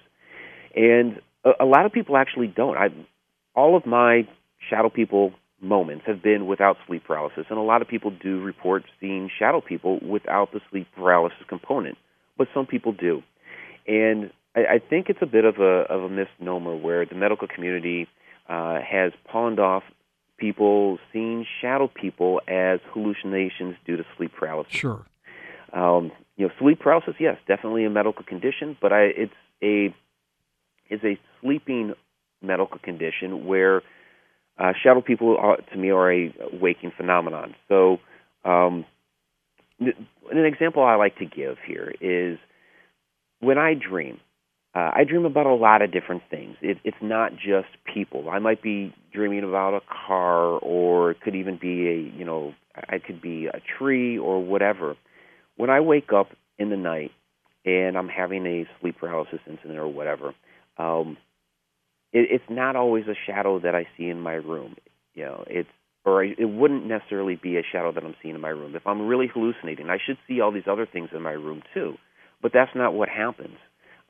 And 0.76 1.22
a, 1.44 1.64
a 1.64 1.66
lot 1.66 1.86
of 1.86 1.92
people 1.92 2.18
actually 2.18 2.48
don't. 2.48 2.78
I, 2.78 2.88
all 3.56 3.76
of 3.76 3.86
my 3.86 4.28
shadow 4.70 4.90
people 4.90 5.34
moments 5.62 6.06
have 6.06 6.22
been 6.22 6.46
without 6.46 6.78
sleep 6.88 7.04
paralysis, 7.06 7.46
and 7.50 7.58
a 7.58 7.64
lot 7.64 7.82
of 7.82 7.88
people 7.88 8.12
do 8.12 8.42
report 8.42 8.84
seeing 9.00 9.30
shadow 9.38 9.62
people 9.62 10.00
without 10.00 10.52
the 10.52 10.62
sleep 10.70 10.88
paralysis 10.96 11.40
component, 11.50 11.98
but 12.38 12.48
some 12.54 12.66
people 12.66 12.92
do. 12.92 13.24
And 13.88 14.32
I, 14.56 14.76
I 14.76 14.80
think 14.80 15.10
it's 15.10 15.22
a 15.22 15.26
bit 15.26 15.46
of 15.46 15.58
a 15.58 15.86
of 15.90 16.04
a 16.04 16.10
misnomer 16.10 16.76
where 16.76 17.06
the 17.06 17.16
medical 17.16 17.48
community 17.48 18.08
uh, 18.48 18.80
has 18.82 19.12
pawned 19.26 19.60
off 19.60 19.84
people 20.38 21.00
seeing 21.12 21.46
shadow 21.62 21.88
people 21.88 22.42
as 22.48 22.80
hallucinations 22.94 23.76
due 23.86 23.98
to 23.98 24.04
sleep 24.16 24.32
paralysis. 24.38 24.74
Sure. 24.74 25.06
Um, 25.74 26.12
you 26.38 26.48
know, 26.48 26.54
sleep 26.60 26.80
paralysis, 26.80 27.16
yes, 27.20 27.38
definitely 27.48 27.86
a 27.86 27.90
medical 27.90 28.24
condition, 28.24 28.78
but 28.82 28.94
I, 28.94 29.04
it's 29.16 29.34
a 29.64 29.94
is 30.90 31.02
a 31.04 31.20
sleeping 31.42 31.94
medical 32.42 32.80
condition 32.80 33.46
where 33.46 33.82
uh, 34.58 34.74
shadow 34.82 35.02
people, 35.02 35.38
are, 35.38 35.58
to 35.58 35.78
me, 35.78 35.90
are 35.90 36.12
a 36.12 36.34
waking 36.54 36.92
phenomenon. 36.96 37.56
So, 37.68 38.00
um, 38.46 38.86
an 39.80 40.46
example 40.46 40.84
I 40.84 40.96
like 40.96 41.18
to 41.18 41.26
give 41.26 41.58
here 41.66 41.94
is 42.02 42.40
when 43.40 43.58
I 43.58 43.74
dream. 43.76 44.20
Uh, 44.78 44.92
I 44.96 45.06
dream 45.06 45.26
about 45.26 45.48
a 45.48 45.56
lot 45.56 45.82
of 45.82 45.92
different 45.92 46.22
things. 46.30 46.56
It, 46.62 46.78
it's 46.84 46.98
not 47.02 47.32
just 47.34 47.68
people. 47.92 48.30
I 48.30 48.38
might 48.38 48.62
be 48.62 48.94
dreaming 49.12 49.44
about 49.44 49.74
a 49.74 49.82
car, 50.08 50.60
or 50.60 51.12
it 51.12 51.22
could 51.22 51.36
even 51.36 51.58
be 51.60 51.88
a, 51.88 52.18
you 52.18 52.24
know, 52.24 52.54
I 52.76 53.00
could 53.00 53.20
be 53.20 53.48
a 53.48 53.60
tree 53.80 54.20
or 54.20 54.44
whatever. 54.44 54.96
When 55.56 55.72
I 55.72 55.80
wake 55.80 56.14
up 56.16 56.28
in 56.60 56.70
the 56.70 56.78
night 56.78 57.10
and 57.66 57.98
I'm 57.98 58.08
having 58.08 58.46
a 58.46 58.66
sleep 58.80 58.98
paralysis 59.00 59.40
incident 59.50 59.80
or 59.80 59.88
whatever, 59.88 60.36
um, 60.78 61.18
it, 62.14 62.28
it's 62.30 62.46
not 62.48 62.76
always 62.76 63.06
a 63.08 63.16
shadow 63.26 63.60
that 63.62 63.74
I 63.74 63.88
see 63.98 64.10
in 64.10 64.22
my 64.22 64.34
room. 64.36 64.76
You 65.16 65.26
know, 65.26 65.44
it's 65.48 65.70
or 66.06 66.24
I, 66.24 66.36
it 66.38 66.46
wouldn't 66.52 66.86
necessarily 66.86 67.36
be 67.36 67.58
a 67.58 67.64
shadow 67.72 67.92
that 67.94 68.04
I'm 68.04 68.16
seeing 68.22 68.36
in 68.36 68.42
my 68.42 68.50
room. 68.50 68.76
If 68.76 68.86
I'm 68.86 69.08
really 69.08 69.28
hallucinating, 69.34 69.90
I 69.90 69.98
should 70.06 70.20
see 70.28 70.40
all 70.40 70.52
these 70.52 70.70
other 70.70 70.86
things 70.86 71.10
in 71.16 71.24
my 71.24 71.32
room 71.32 71.64
too. 71.74 71.96
But 72.44 72.52
that's 72.54 72.76
not 72.76 72.94
what 72.94 73.10
happens. 73.10 73.58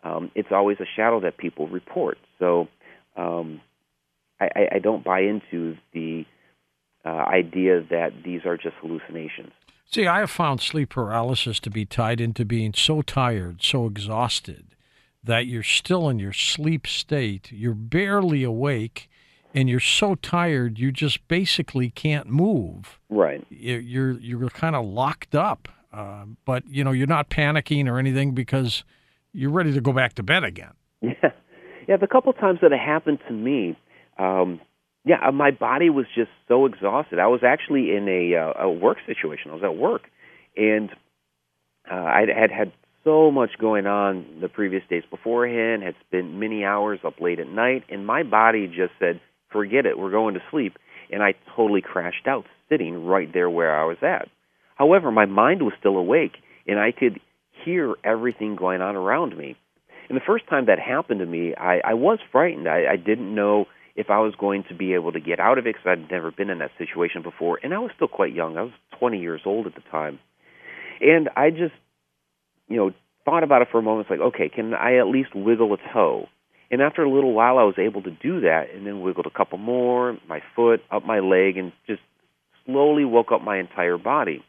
Um, 0.04 0.32
it's 0.36 0.50
always 0.52 0.78
a 0.80 0.86
shadow 0.96 1.20
that 1.22 1.38
people 1.38 1.68
report. 1.68 2.18
So 2.40 2.68
um, 3.16 3.62
I, 4.40 4.68
I, 4.76 4.80
don't 4.80 5.04
buy 5.04 5.22
into 5.22 5.76
the 5.94 6.26
uh, 7.04 7.10
idea 7.10 7.82
that 7.90 8.12
these 8.24 8.42
are 8.46 8.58
just 8.58 8.76
hallucinations. 8.82 9.52
See, 9.86 10.06
I 10.06 10.20
have 10.20 10.30
found 10.30 10.62
sleep 10.62 10.90
paralysis 10.90 11.60
to 11.62 11.70
be 11.70 11.86
tied 11.86 12.22
into 12.22 12.46
being 12.46 12.74
so 12.74 13.02
tired, 13.02 13.64
so 13.64 13.86
exhausted, 13.86 14.76
that 15.24 15.48
you're 15.48 15.64
still 15.64 16.10
in 16.10 16.20
your 16.20 16.34
sleep 16.34 16.86
state. 16.86 17.52
You're 17.52 17.74
barely 17.74 18.44
awake, 18.44 19.10
and 19.56 19.70
you're 19.70 19.80
so 19.80 20.16
tired 20.16 20.78
you 20.78 20.92
just 20.92 21.28
basically 21.28 21.90
can't 21.90 22.28
move. 22.28 23.00
Right. 23.10 23.46
You- 23.50 23.78
You're 23.78 24.12
you're 24.20 24.50
kind 24.50 24.76
of 24.76 24.86
locked 24.86 25.34
up, 25.34 25.70
uh, 25.92 26.26
but 26.46 26.64
you 26.70 26.84
know 26.84 26.92
you're 26.92 27.08
not 27.08 27.30
panicking 27.30 27.88
or 27.90 27.98
anything 27.98 28.34
because 28.34 28.84
you're 29.38 29.52
ready 29.52 29.72
to 29.74 29.82
go 29.82 29.94
back 29.94 30.14
to 30.16 30.24
bed 30.24 30.44
again. 30.44 30.74
Yeah, 31.02 31.30
yeah. 31.88 31.98
The 31.98 32.08
couple 32.08 32.34
times 32.34 32.60
that 32.64 32.72
it 32.72 32.80
happened 32.80 33.20
to 33.28 33.34
me, 33.34 33.78
um, 34.18 34.60
yeah, 35.06 35.18
uh, 35.26 35.32
my 35.32 35.52
body 35.52 35.92
was 35.92 36.08
just 36.16 36.32
so 36.48 36.66
exhausted. 36.66 37.20
I 37.20 37.28
was 37.28 37.42
actually 37.46 37.96
in 37.96 38.10
a 38.10 38.36
uh, 38.36 38.64
a 38.64 38.70
work 38.70 38.98
situation. 39.06 39.52
I 39.52 39.54
was 39.54 39.64
at 39.64 39.78
work, 39.78 40.02
and 40.58 40.90
uh, 41.90 41.94
I 41.94 42.26
had 42.36 42.50
had 42.52 42.72
so 43.04 43.30
much 43.30 43.52
going 43.62 43.86
on 43.86 44.26
the 44.42 44.50
previous 44.50 44.82
days 44.90 45.04
beforehand. 45.10 45.84
Had 45.84 45.94
spent 46.08 46.34
many 46.34 46.66
hours 46.66 47.00
up 47.06 47.22
late 47.22 47.40
at 47.40 47.48
night, 47.48 47.84
and 47.90 48.08
my 48.08 48.24
body 48.24 48.66
just 48.66 48.94
said, 49.00 49.22
"Forget 49.52 49.86
it. 49.86 50.00
We're 50.00 50.12
going 50.12 50.34
to 50.34 50.42
sleep." 50.50 50.78
And 51.12 51.22
I 51.22 51.36
totally 51.56 51.82
crashed 51.82 52.28
out, 52.28 52.46
sitting 52.70 53.06
right 53.06 53.32
there 53.32 53.52
where 53.52 53.80
I 53.80 53.86
was 53.86 53.98
at. 54.02 54.30
However, 54.76 55.12
my 55.12 55.26
mind 55.26 55.62
was 55.62 55.74
still 55.80 55.96
awake, 55.96 56.38
and 56.68 56.80
I 56.80 56.92
could 56.92 57.20
hear 57.68 57.96
everything 58.04 58.56
going 58.56 58.82
on 58.82 58.96
around 58.96 59.38
me. 59.38 59.58
And 60.08 60.16
the 60.16 60.24
first 60.26 60.48
time 60.48 60.68
that 60.68 60.80
happened 60.80 61.20
to 61.20 61.26
me, 61.26 61.54
I, 61.54 61.82
I 61.84 61.94
was 61.96 62.20
frightened. 62.32 62.68
I, 62.68 62.94
I 62.94 62.96
didn't 62.96 63.36
know 63.36 63.66
if 63.96 64.10
I 64.10 64.20
was 64.20 64.34
going 64.40 64.64
to 64.70 64.76
be 64.76 64.94
able 64.94 65.12
to 65.12 65.20
get 65.20 65.40
out 65.40 65.58
of 65.58 65.68
it 65.68 65.76
because 65.76 65.86
I'd 65.86 66.10
never 66.10 66.32
been 66.32 66.50
in 66.50 66.60
that 66.60 66.72
situation 66.78 67.24
before, 67.24 67.60
and 67.62 67.74
I 67.74 67.80
was 67.80 67.92
still 67.96 68.08
quite 68.08 68.34
young. 68.34 68.58
I 68.58 68.62
was 68.62 68.72
20 69.00 69.20
years 69.20 69.42
old 69.46 69.68
at 69.68 69.76
the 69.76 69.82
time, 69.92 70.20
and 71.02 71.30
I 71.36 71.50
just, 71.50 71.74
you 72.70 72.78
know, 72.78 72.92
thought 73.26 73.44
about 73.44 73.64
it 73.64 73.68
for 73.72 73.80
a 73.80 73.82
moment. 73.82 74.08
It's 74.08 74.12
like, 74.12 74.28
okay, 74.34 74.50
can 74.50 74.74
I 74.74 74.98
at 74.98 75.08
least 75.08 75.36
wiggle 75.36 75.74
a 75.74 75.78
toe? 75.92 76.28
And 76.70 76.82
after 76.82 77.04
a 77.04 77.10
little 77.10 77.34
while, 77.34 77.58
I 77.58 77.64
was 77.64 77.76
able 77.78 78.04
to 78.04 78.12
do 78.12 78.42
that, 78.42 78.68
and 78.74 78.86
then 78.86 79.02
wiggled 79.02 79.26
a 79.26 79.36
couple 79.36 79.58
more, 79.58 80.18
my 80.30 80.42
foot, 80.56 80.82
up 80.92 81.04
my 81.04 81.20
leg, 81.20 81.58
and 81.58 81.74
just 81.88 82.02
slowly 82.66 83.04
woke 83.04 83.32
up 83.34 83.42
my 83.42 83.58
entire 83.58 83.98
body. 83.98 84.44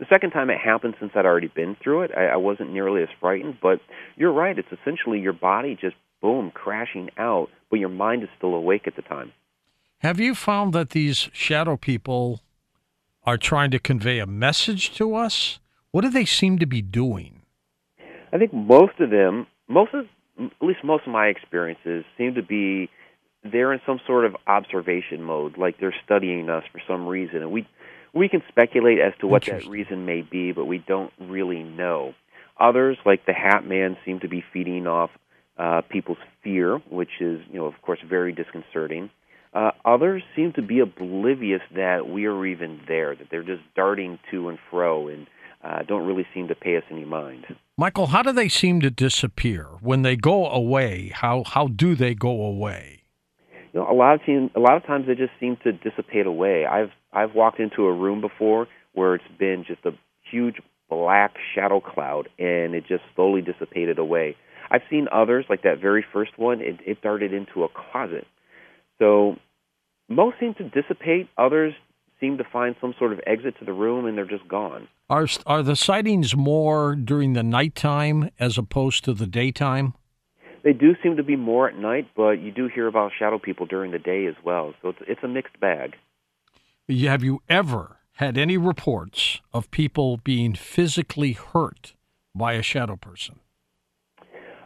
The 0.00 0.06
second 0.08 0.30
time 0.30 0.48
it 0.48 0.58
happened, 0.58 0.94
since 0.98 1.12
I'd 1.14 1.26
already 1.26 1.48
been 1.54 1.76
through 1.82 2.02
it, 2.04 2.10
I, 2.16 2.28
I 2.28 2.36
wasn't 2.36 2.72
nearly 2.72 3.02
as 3.02 3.08
frightened. 3.20 3.58
But 3.62 3.80
you're 4.16 4.32
right; 4.32 4.58
it's 4.58 4.72
essentially 4.72 5.20
your 5.20 5.34
body 5.34 5.76
just 5.78 5.94
boom 6.22 6.50
crashing 6.52 7.10
out, 7.18 7.50
but 7.70 7.78
your 7.78 7.90
mind 7.90 8.22
is 8.22 8.30
still 8.38 8.54
awake 8.54 8.86
at 8.86 8.96
the 8.96 9.02
time. 9.02 9.32
Have 9.98 10.18
you 10.18 10.34
found 10.34 10.72
that 10.72 10.90
these 10.90 11.28
shadow 11.34 11.76
people 11.76 12.40
are 13.24 13.36
trying 13.36 13.70
to 13.72 13.78
convey 13.78 14.18
a 14.18 14.26
message 14.26 14.94
to 14.94 15.14
us? 15.14 15.60
What 15.90 16.00
do 16.00 16.08
they 16.08 16.24
seem 16.24 16.58
to 16.60 16.66
be 16.66 16.80
doing? 16.80 17.42
I 18.32 18.38
think 18.38 18.54
most 18.54 18.98
of 19.00 19.10
them, 19.10 19.46
most 19.68 19.92
of 19.92 20.06
at 20.38 20.66
least 20.66 20.82
most 20.82 21.06
of 21.06 21.12
my 21.12 21.26
experiences, 21.26 22.06
seem 22.16 22.34
to 22.36 22.42
be 22.42 22.88
they're 23.44 23.74
in 23.74 23.80
some 23.84 24.00
sort 24.06 24.24
of 24.24 24.34
observation 24.46 25.22
mode, 25.22 25.58
like 25.58 25.78
they're 25.78 25.94
studying 26.04 26.48
us 26.48 26.64
for 26.72 26.80
some 26.88 27.06
reason, 27.06 27.42
and 27.42 27.52
we 27.52 27.66
we 28.12 28.28
can 28.28 28.42
speculate 28.48 28.98
as 28.98 29.12
to 29.20 29.26
what 29.26 29.44
that 29.44 29.66
reason 29.66 30.06
may 30.06 30.22
be, 30.22 30.52
but 30.52 30.66
we 30.66 30.78
don't 30.78 31.12
really 31.20 31.62
know. 31.62 32.14
Others, 32.58 32.98
like 33.06 33.24
the 33.26 33.32
Hat 33.32 33.66
Man, 33.66 33.96
seem 34.04 34.20
to 34.20 34.28
be 34.28 34.44
feeding 34.52 34.86
off 34.86 35.10
uh, 35.58 35.82
people's 35.88 36.18
fear, 36.42 36.78
which 36.90 37.20
is, 37.20 37.40
you 37.50 37.58
know, 37.58 37.66
of 37.66 37.74
course, 37.82 37.98
very 38.08 38.32
disconcerting. 38.32 39.10
Uh, 39.52 39.72
others 39.84 40.22
seem 40.36 40.52
to 40.52 40.62
be 40.62 40.80
oblivious 40.80 41.62
that 41.74 42.08
we 42.08 42.26
are 42.26 42.46
even 42.46 42.80
there, 42.86 43.16
that 43.16 43.28
they're 43.30 43.42
just 43.42 43.62
darting 43.74 44.18
to 44.30 44.48
and 44.48 44.58
fro 44.70 45.08
and 45.08 45.26
uh, 45.62 45.82
don't 45.82 46.06
really 46.06 46.26
seem 46.32 46.48
to 46.48 46.54
pay 46.54 46.76
us 46.76 46.84
any 46.90 47.04
mind. 47.04 47.44
Michael, 47.76 48.08
how 48.08 48.22
do 48.22 48.32
they 48.32 48.48
seem 48.48 48.80
to 48.80 48.90
disappear 48.90 49.64
when 49.80 50.02
they 50.02 50.16
go 50.16 50.46
away? 50.48 51.10
How 51.14 51.44
how 51.44 51.68
do 51.68 51.94
they 51.94 52.14
go 52.14 52.42
away? 52.42 52.99
You 53.72 53.80
know, 53.80 53.90
a 53.90 53.94
lot 53.94 54.14
of 54.14 54.24
team, 54.24 54.50
a 54.56 54.60
lot 54.60 54.76
of 54.76 54.84
times 54.84 55.06
they 55.06 55.14
just 55.14 55.32
seem 55.38 55.56
to 55.64 55.72
dissipate 55.72 56.26
away. 56.26 56.66
I've 56.66 56.90
I've 57.12 57.34
walked 57.34 57.60
into 57.60 57.84
a 57.84 57.92
room 57.92 58.20
before 58.20 58.66
where 58.94 59.14
it's 59.14 59.24
been 59.38 59.64
just 59.66 59.84
a 59.84 59.92
huge 60.30 60.56
black 60.88 61.34
shadow 61.54 61.80
cloud, 61.80 62.28
and 62.38 62.74
it 62.74 62.84
just 62.88 63.02
slowly 63.14 63.42
dissipated 63.42 63.98
away. 63.98 64.36
I've 64.70 64.82
seen 64.90 65.08
others 65.12 65.44
like 65.48 65.62
that 65.62 65.80
very 65.80 66.04
first 66.12 66.38
one; 66.38 66.60
it, 66.60 66.78
it 66.84 67.02
darted 67.02 67.32
into 67.32 67.64
a 67.64 67.68
closet. 67.68 68.26
So 68.98 69.36
most 70.08 70.38
seem 70.40 70.54
to 70.54 70.64
dissipate. 70.64 71.28
Others 71.38 71.74
seem 72.20 72.38
to 72.38 72.44
find 72.44 72.74
some 72.80 72.94
sort 72.98 73.12
of 73.12 73.20
exit 73.26 73.58
to 73.60 73.64
the 73.64 73.72
room, 73.72 74.04
and 74.06 74.16
they're 74.18 74.26
just 74.26 74.46
gone. 74.48 74.88
Are 75.08 75.26
are 75.46 75.62
the 75.62 75.76
sightings 75.76 76.36
more 76.36 76.94
during 76.94 77.32
the 77.32 77.42
nighttime 77.42 78.30
as 78.38 78.58
opposed 78.58 79.04
to 79.04 79.14
the 79.14 79.26
daytime? 79.26 79.94
They 80.62 80.72
do 80.72 80.94
seem 81.02 81.16
to 81.16 81.22
be 81.22 81.36
more 81.36 81.68
at 81.68 81.76
night, 81.76 82.08
but 82.16 82.40
you 82.40 82.50
do 82.50 82.68
hear 82.68 82.86
about 82.86 83.12
shadow 83.18 83.38
people 83.38 83.66
during 83.66 83.92
the 83.92 83.98
day 83.98 84.26
as 84.26 84.34
well. 84.44 84.74
So 84.82 84.90
it's 84.90 84.98
it's 85.06 85.20
a 85.22 85.28
mixed 85.28 85.58
bag. 85.60 85.94
Have 86.88 87.22
you 87.22 87.40
ever 87.48 87.98
had 88.14 88.36
any 88.36 88.58
reports 88.58 89.40
of 89.52 89.70
people 89.70 90.18
being 90.18 90.54
physically 90.54 91.32
hurt 91.32 91.94
by 92.34 92.54
a 92.54 92.62
shadow 92.62 92.96
person? 92.96 93.36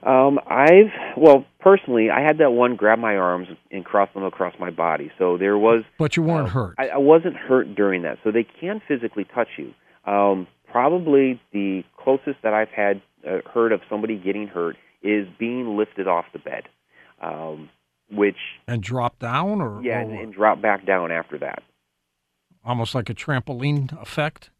Um, 0.05 0.39
I've 0.47 0.93
well, 1.17 1.47
personally, 1.61 2.11
I 2.11 2.21
had 2.21 2.39
that 2.39 2.51
one 2.51 2.77
grab 2.77 2.99
my 2.99 3.17
arms 3.17 3.49
and 3.71 3.85
cross 3.85 4.09
them 4.13 4.25
across 4.25 4.55
my 4.59 4.71
body. 4.71 5.11
So 5.19 5.39
there 5.39 5.57
was 5.57 5.83
But 5.99 6.17
you 6.17 6.23
weren't 6.23 6.49
uh, 6.49 6.51
hurt. 6.51 6.75
I, 6.79 6.89
I 6.89 6.99
wasn't 6.99 7.37
hurt 7.37 7.75
during 7.75 8.03
that. 8.03 8.19
So 8.23 8.31
they 8.31 8.47
can 8.61 8.83
physically 8.87 9.25
touch 9.35 9.49
you. 9.57 9.73
Um, 10.11 10.47
probably 10.71 11.41
the 11.53 11.85
closest 11.97 12.43
that 12.43 12.53
I've 12.53 12.69
had 12.69 13.01
uh, 13.27 13.39
heard 13.53 13.73
of 13.73 13.81
somebody 13.89 14.17
getting 14.19 14.47
hurt 14.47 14.77
is 15.05 15.29
being 15.39 15.77
lifted 15.77 16.09
off 16.09 16.25
the 16.33 16.39
bed, 16.41 16.65
um, 17.23 17.71
which 18.11 18.37
and 18.67 18.83
drop 18.83 19.19
down 19.21 19.61
or, 19.61 19.81
yeah, 19.83 19.99
or 19.99 20.01
and, 20.01 20.13
and 20.19 20.35
drop 20.35 20.61
back 20.61 20.85
down 20.85 21.13
after 21.13 21.39
that. 21.39 21.63
almost 22.65 22.95
like 22.95 23.09
a 23.11 23.15
trampoline 23.15 24.01
effect? 24.03 24.51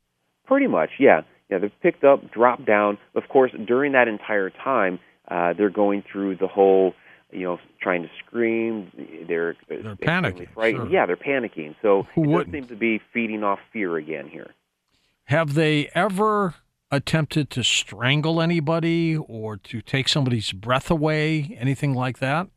Pretty 0.47 0.67
much, 0.69 0.91
yeah. 1.01 1.23
Yeah, 1.51 1.59
they're 1.59 1.71
picked 1.83 2.05
up, 2.05 2.31
dropped 2.31 2.65
down. 2.65 2.99
Of 3.15 3.25
course, 3.29 3.53
during 3.67 3.93
that 3.93 4.09
entire 4.09 4.51
time, 4.51 4.99
uh, 5.29 5.53
they're 5.53 5.71
going 5.71 6.03
through 6.11 6.37
the 6.37 6.47
whole, 6.47 6.95
you 7.33 7.43
know, 7.45 7.59
trying 7.81 8.03
to 8.03 8.09
scream. 8.27 8.91
They're 9.29 9.55
They're 9.69 9.97
panicking, 9.97 10.49
right? 10.57 10.75
sure. 10.75 10.89
Yeah, 10.89 11.05
they're 11.07 11.17
panicking. 11.17 11.75
So 11.83 12.07
Who 12.15 12.39
it 12.39 12.45
does 12.45 12.53
seem 12.53 12.67
to 12.69 12.77
be 12.77 13.01
feeding 13.13 13.43
off 13.45 13.59
fear 13.73 13.97
again 13.97 14.29
here. 14.29 14.51
Have 15.25 15.55
they 15.55 15.91
ever 15.95 16.55
attempted 16.95 17.51
to 17.51 17.63
strangle 17.65 18.41
anybody 18.41 19.17
or 19.17 19.57
to 19.57 19.83
take 19.83 20.09
somebody's 20.09 20.53
breath 20.53 20.91
away, 20.91 21.57
anything 21.61 21.95
like 21.95 22.19
that? 22.19 22.49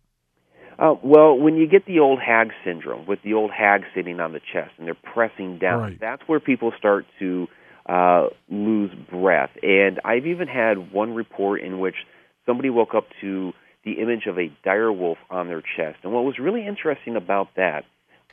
Uh, 0.79 0.93
well, 1.03 1.35
when 1.37 1.55
you 1.55 1.67
get 1.67 1.85
the 1.85 1.99
old 1.99 2.19
hag 2.19 2.51
syndrome, 2.63 3.05
with 3.07 3.19
the 3.23 3.33
old 3.33 3.51
hag 3.51 3.81
sitting 3.95 4.19
on 4.19 4.31
the 4.31 4.39
chest 4.39 4.71
and 4.77 4.85
they're 4.87 4.93
pressing 4.93 5.57
down, 5.57 5.81
Right. 5.81 5.99
that's 5.99 6.21
where 6.27 6.39
people 6.39 6.71
start 6.77 7.05
to 7.19 7.47
uh, 7.87 8.27
lose 8.49 8.91
breath. 9.09 9.49
And 9.63 9.99
I've 10.05 10.27
even 10.27 10.47
had 10.47 10.91
one 10.91 11.15
report 11.15 11.61
in 11.61 11.79
which 11.79 11.95
somebody 12.45 12.69
woke 12.69 12.93
up 12.93 13.05
to 13.21 13.53
the 13.85 13.93
image 13.93 14.25
of 14.27 14.37
a 14.37 14.51
dire 14.63 14.91
wolf 14.91 15.17
on 15.29 15.47
their 15.47 15.61
chest. 15.61 15.99
And 16.03 16.13
what 16.13 16.25
was 16.25 16.37
really 16.37 16.67
interesting 16.67 17.15
about 17.15 17.47
that, 17.55 17.85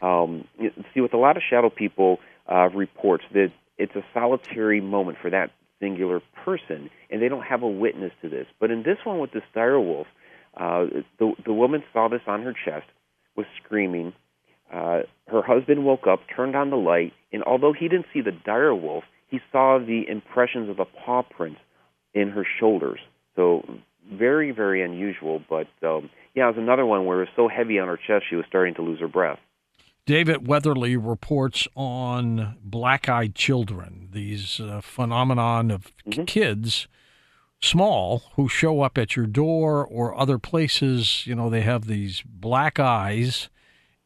um, 0.03 0.45
see, 0.93 1.01
with 1.01 1.15
a 1.15 1.19
lot 1.19 1.37
of 1.37 1.43
shadow 1.49 1.71
people 1.71 2.19
uh, 2.51 2.69
reports 2.75 3.25
that 3.33 3.53
it's 3.79 3.95
a 3.97 4.05
solitary 4.13 4.81
moment 4.81 5.19
for 5.23 5.31
that 5.31 5.51
singular 5.81 6.21
person, 6.45 6.91
and 7.11 7.21
they 7.21 7.29
don't 7.29 7.43
have 7.43 7.63
a 7.63 7.69
witness 7.69 8.13
to 8.23 8.29
this. 8.29 8.47
But 8.61 8.71
in 8.71 8.83
this 8.83 8.99
one 9.05 9.19
with 9.19 9.33
the 9.33 9.43
dire 9.55 9.81
wolf, 9.81 10.07
uh, 10.57 10.87
the 11.19 11.33
the 11.45 11.53
woman 11.53 11.83
saw 11.93 12.09
this 12.09 12.23
on 12.27 12.43
her 12.43 12.53
chest, 12.53 12.87
was 13.37 13.47
screaming. 13.65 14.13
Uh, 14.73 15.01
her 15.29 15.43
husband 15.43 15.85
woke 15.85 16.07
up, 16.11 16.21
turned 16.35 16.57
on 16.57 16.71
the 16.71 16.77
light, 16.77 17.13
and 17.33 17.43
although 17.45 17.73
he 17.73 17.89
didn't 17.89 18.07
see 18.13 18.21
the 18.21 18.33
dire 18.33 18.75
wolf, 18.75 19.05
he 19.29 19.41
saw 19.53 19.79
the 19.79 20.05
impressions 20.09 20.71
of 20.71 20.77
the 20.77 20.85
paw 20.85 21.23
prints 21.23 21.61
in 22.15 22.31
her 22.31 22.47
shoulders. 22.59 23.01
So 23.37 23.63
very, 24.11 24.51
very 24.53 24.83
unusual. 24.83 25.43
But 25.49 25.67
um, 25.87 26.11
yeah, 26.35 26.45
it 26.45 26.57
was 26.57 26.59
another 26.59 26.87
one 26.87 27.05
where 27.05 27.19
it 27.19 27.29
was 27.29 27.29
so 27.37 27.49
heavy 27.49 27.79
on 27.79 27.89
her 27.89 27.97
chest 27.99 28.25
she 28.29 28.37
was 28.37 28.45
starting 28.49 28.75
to 28.75 28.83
lose 28.83 29.01
her 29.01 29.09
breath. 29.09 29.39
David 30.07 30.47
Weatherly 30.47 30.97
reports 30.97 31.67
on 31.75 32.57
black 32.63 33.09
eyed 33.09 33.35
children, 33.35 34.09
these 34.13 34.61
uh, 34.61 34.81
phenomenon 34.83 35.71
of 35.71 35.91
Mhm. 36.07 36.27
kids, 36.27 36.89
small, 37.61 38.23
who 38.37 38.47
show 38.47 38.83
up 38.83 38.99
at 38.99 39.17
your 39.17 39.27
door 39.27 39.87
or 39.87 40.19
other 40.19 40.39
places. 40.39 41.27
You 41.27 41.35
know, 41.35 41.49
they 41.49 41.63
have 41.63 41.87
these 41.87 42.21
black 42.23 42.79
eyes 42.79 43.49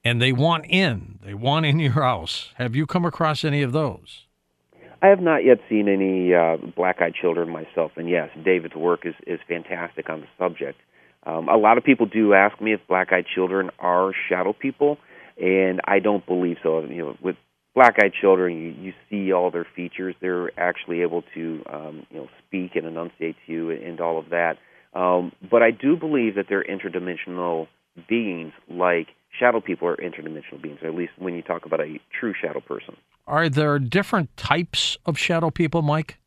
and 0.05 0.23
they 0.23 0.33
want 0.33 0.67
in. 0.69 1.19
They 1.25 1.35
want 1.35 1.67
in 1.67 1.81
your 1.81 1.93
house. 1.95 2.55
Have 2.59 2.77
you 2.77 2.87
come 2.87 3.05
across 3.05 3.45
any 3.45 3.63
of 3.63 3.73
those? 3.73 4.27
I 5.03 5.09
have 5.09 5.21
not 5.21 5.45
yet 5.45 5.59
seen 5.69 5.89
any 5.89 6.33
uh, 6.35 6.57
black-eyed 6.75 7.15
children 7.15 7.51
myself, 7.51 7.93
and 7.97 8.09
yes, 8.09 8.31
David's 8.45 8.75
work 8.75 9.07
is 9.07 9.15
is 9.29 9.39
fantastic 9.47 10.11
on 10.11 10.21
the 10.21 10.27
subject. 10.39 10.81
Um, 11.25 11.49
a 11.49 11.57
lot 11.57 11.79
of 11.79 11.85
people 11.85 12.07
do 12.07 12.35
ask 12.35 12.61
me 12.61 12.73
if 12.73 12.81
black-eyed 12.89 13.27
children 13.33 13.71
are 13.79 14.13
shadow 14.29 14.53
people, 14.53 14.99
and 15.41 15.81
I 15.85 15.99
don't 15.99 16.25
believe 16.27 16.57
so. 16.63 16.81
You 16.81 16.99
know, 16.99 17.17
with 17.23 17.37
black-eyed 17.75 18.13
children, 18.21 18.57
you, 18.57 18.87
you 18.87 18.93
see 19.09 19.33
all 19.33 19.51
their 19.51 19.67
features. 19.77 20.15
They're 20.21 20.51
actually 20.59 21.03
able 21.03 21.23
to, 21.35 21.63
um, 21.73 22.07
you 22.11 22.19
know, 22.19 22.29
speak 22.47 22.75
and 22.75 22.87
enunciate 22.87 23.37
to 23.47 23.53
you 23.53 23.71
and, 23.71 23.83
and 23.83 24.01
all 24.01 24.19
of 24.19 24.31
that. 24.31 24.59
Um, 24.95 25.33
but 25.51 25.63
I 25.63 25.71
do 25.71 25.97
believe 25.97 26.35
that 26.37 26.47
they're 26.49 26.65
interdimensional 26.65 27.69
beings, 28.09 28.53
like 28.69 29.09
shadow 29.39 29.61
people 29.61 29.87
are 29.89 29.97
interdimensional 29.97 30.61
beings. 30.61 30.79
Or 30.83 30.89
at 30.89 30.95
least 30.95 31.13
when 31.19 31.35
you 31.35 31.43
talk 31.43 31.67
about 31.67 31.81
a 31.81 32.01
true 32.19 32.35
shadow 32.41 32.61
person. 32.61 32.97
Are 33.27 33.49
there 33.49 33.79
different 33.79 34.35
types 34.37 34.97
of 35.05 35.19
shadow 35.19 35.51
people, 35.51 35.83
Mike? 35.83 36.19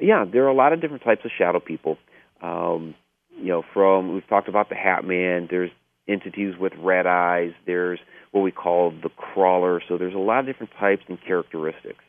Yeah, 0.00 0.24
there 0.30 0.44
are 0.44 0.48
a 0.48 0.54
lot 0.54 0.72
of 0.72 0.80
different 0.80 1.04
types 1.04 1.24
of 1.24 1.30
shadow 1.36 1.60
people. 1.60 1.96
Um, 2.42 2.94
you 3.38 3.48
know, 3.48 3.62
from 3.72 4.12
we've 4.12 4.26
talked 4.28 4.48
about 4.48 4.68
the 4.68 4.74
Hat 4.74 5.04
Man. 5.04 5.46
There's 5.48 5.70
entities 6.08 6.54
with 6.58 6.72
red 6.78 7.06
eyes. 7.06 7.52
There's 7.66 7.98
what 8.32 8.42
we 8.42 8.50
call 8.50 8.90
the 8.90 9.10
crawler. 9.10 9.80
So 9.88 9.98
there's 9.98 10.14
a 10.14 10.18
lot 10.18 10.40
of 10.40 10.46
different 10.46 10.72
types 10.78 11.02
and 11.08 11.18
characteristics. 11.24 12.04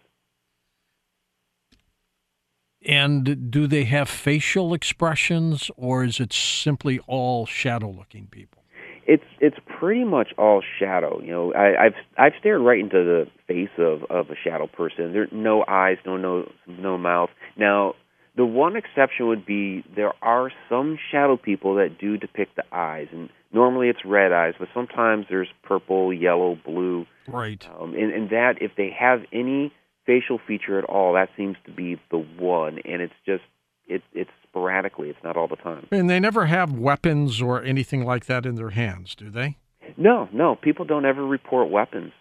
And 2.86 3.50
do 3.50 3.68
they 3.68 3.86
have 3.86 4.10
facial 4.10 4.74
expressions 4.74 5.72
or 5.78 6.04
is 6.04 6.20
it 6.20 6.34
simply 6.34 7.00
all 7.08 7.46
shadow 7.46 7.90
looking 7.90 8.28
people? 8.28 8.62
It's 9.06 9.24
it's 9.42 9.58
pretty 9.80 10.06
much 10.06 10.30
all 10.38 10.62
shadow. 10.80 11.20
You 11.22 11.32
know, 11.32 11.54
I, 11.54 11.86
I've 11.86 11.96
I've 12.18 12.32
stared 12.40 12.62
right 12.62 12.80
into 12.80 13.04
the 13.04 13.28
face 13.48 13.70
of 13.78 14.04
of 14.10 14.30
a 14.30 14.36
shadow 14.42 14.68
person. 14.68 15.12
There 15.12 15.28
no 15.32 15.66
eyes, 15.68 15.98
no 16.06 16.16
nose, 16.16 16.50
no 16.68 16.98
mouth. 16.98 17.30
Now, 17.58 17.96
the 18.38 18.46
one 18.46 18.78
exception 18.78 19.28
would 19.28 19.46
be 19.46 19.84
there 19.94 20.14
are 20.22 20.52
some 20.70 20.98
shadow 21.12 21.36
people 21.36 21.76
that 21.76 21.98
do 22.00 22.18
depict 22.18 22.56
the 22.56 22.64
eyes, 22.72 23.08
and 23.12 23.30
normally 23.54 23.90
it's 23.90 24.04
red 24.06 24.32
eyes, 24.32 24.54
but 24.60 24.68
sometimes 24.74 25.26
there's 25.30 25.48
purple, 25.64 26.14
yellow, 26.14 26.58
blue. 26.66 27.06
Right. 27.28 27.66
Um, 27.80 27.94
and, 27.94 28.12
and 28.12 28.30
that, 28.32 28.56
if 28.62 28.72
they 28.76 28.90
have 28.98 29.22
any 29.32 29.72
facial 30.06 30.40
feature 30.46 30.78
at 30.78 30.86
all, 30.86 31.14
that 31.14 31.30
seems 31.38 31.56
to 31.66 31.72
be 31.72 32.00
the 32.12 32.18
one, 32.18 32.80
and 32.84 33.02
it's 33.02 33.14
just 33.26 33.44
it, 33.88 34.02
it's 34.14 34.30
sporadically. 34.44 35.10
It's 35.10 35.24
not 35.24 35.38
all 35.38 35.48
the 35.48 35.56
time. 35.56 35.88
And 35.92 36.10
they 36.10 36.20
never 36.20 36.46
have 36.46 36.72
weapons 36.74 37.42
or 37.42 37.64
anything 37.64 38.06
like 38.06 38.26
that 38.26 38.46
in 38.46 38.56
their 38.56 38.72
hands, 38.72 39.16
do 39.16 39.30
they? 39.30 39.58
No, 39.98 40.30
no, 40.34 40.56
people 40.56 40.86
don't 40.86 41.06
ever 41.06 41.26
report 41.26 41.70
weapons. 41.70 42.12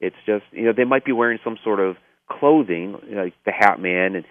It's 0.00 0.16
just 0.26 0.44
you 0.52 0.64
know 0.64 0.72
they 0.76 0.84
might 0.84 1.04
be 1.04 1.12
wearing 1.12 1.38
some 1.42 1.56
sort 1.64 1.80
of 1.80 1.96
clothing, 2.30 2.96
like 3.14 3.34
the 3.44 3.52
Hat 3.52 3.80
Man, 3.80 4.14
and 4.16 4.24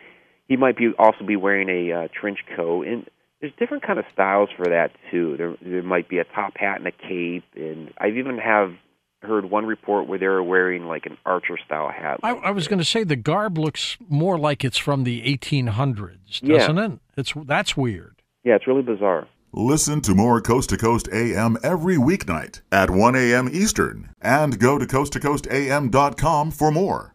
he 0.47 0.57
might 0.57 0.77
be 0.77 0.91
also 0.99 1.25
be 1.25 1.35
wearing 1.35 1.69
a 1.69 1.91
uh, 1.91 2.07
trench 2.19 2.39
coat. 2.55 2.85
And 2.87 3.09
there's 3.45 3.53
different 3.59 3.83
kind 3.85 3.99
of 3.99 4.05
styles 4.11 4.49
for 4.57 4.65
that 4.65 4.91
too. 5.11 5.35
There 5.37 5.55
there 5.61 5.83
might 5.83 6.09
be 6.09 6.17
a 6.17 6.23
top 6.23 6.57
hat 6.57 6.77
and 6.79 6.87
a 6.87 6.91
cape, 6.91 7.43
and 7.55 7.93
I've 7.99 8.17
even 8.17 8.39
have 8.39 8.73
heard 9.21 9.45
one 9.51 9.65
report 9.67 10.07
where 10.07 10.17
they 10.19 10.27
were 10.27 10.41
wearing 10.43 10.85
like 10.87 11.05
an 11.05 11.17
archer 11.25 11.57
style 11.63 11.89
hat. 11.89 12.19
I, 12.23 12.31
I 12.31 12.51
was 12.51 12.67
going 12.67 12.79
to 12.79 12.85
say 12.85 13.03
the 13.03 13.15
garb 13.15 13.57
looks 13.57 13.97
more 14.09 14.37
like 14.37 14.63
it's 14.63 14.77
from 14.77 15.03
the 15.03 15.21
1800s, 15.23 16.41
Yeah. 16.41 16.57
doesn't 16.57 16.77
it? 16.77 16.91
It's 17.17 17.33
that's 17.45 17.75
weird. 17.77 18.21
Yeah, 18.43 18.55
it's 18.55 18.67
really 18.67 18.81
bizarre. 18.83 19.27
Listen 19.53 20.01
to 20.01 20.13
more 20.13 20.41
Coast 20.41 20.69
to 20.71 20.77
Coast 20.77 21.07
AM 21.13 21.57
every 21.63 21.95
weeknight 21.97 22.61
at 22.71 22.89
1 22.89 23.15
a.m. 23.15 23.47
Eastern 23.51 24.09
and 24.21 24.59
go 24.59 24.77
to 24.77 24.85
coasttocoastam.com 24.85 26.51
for 26.51 26.71
more. 26.71 27.14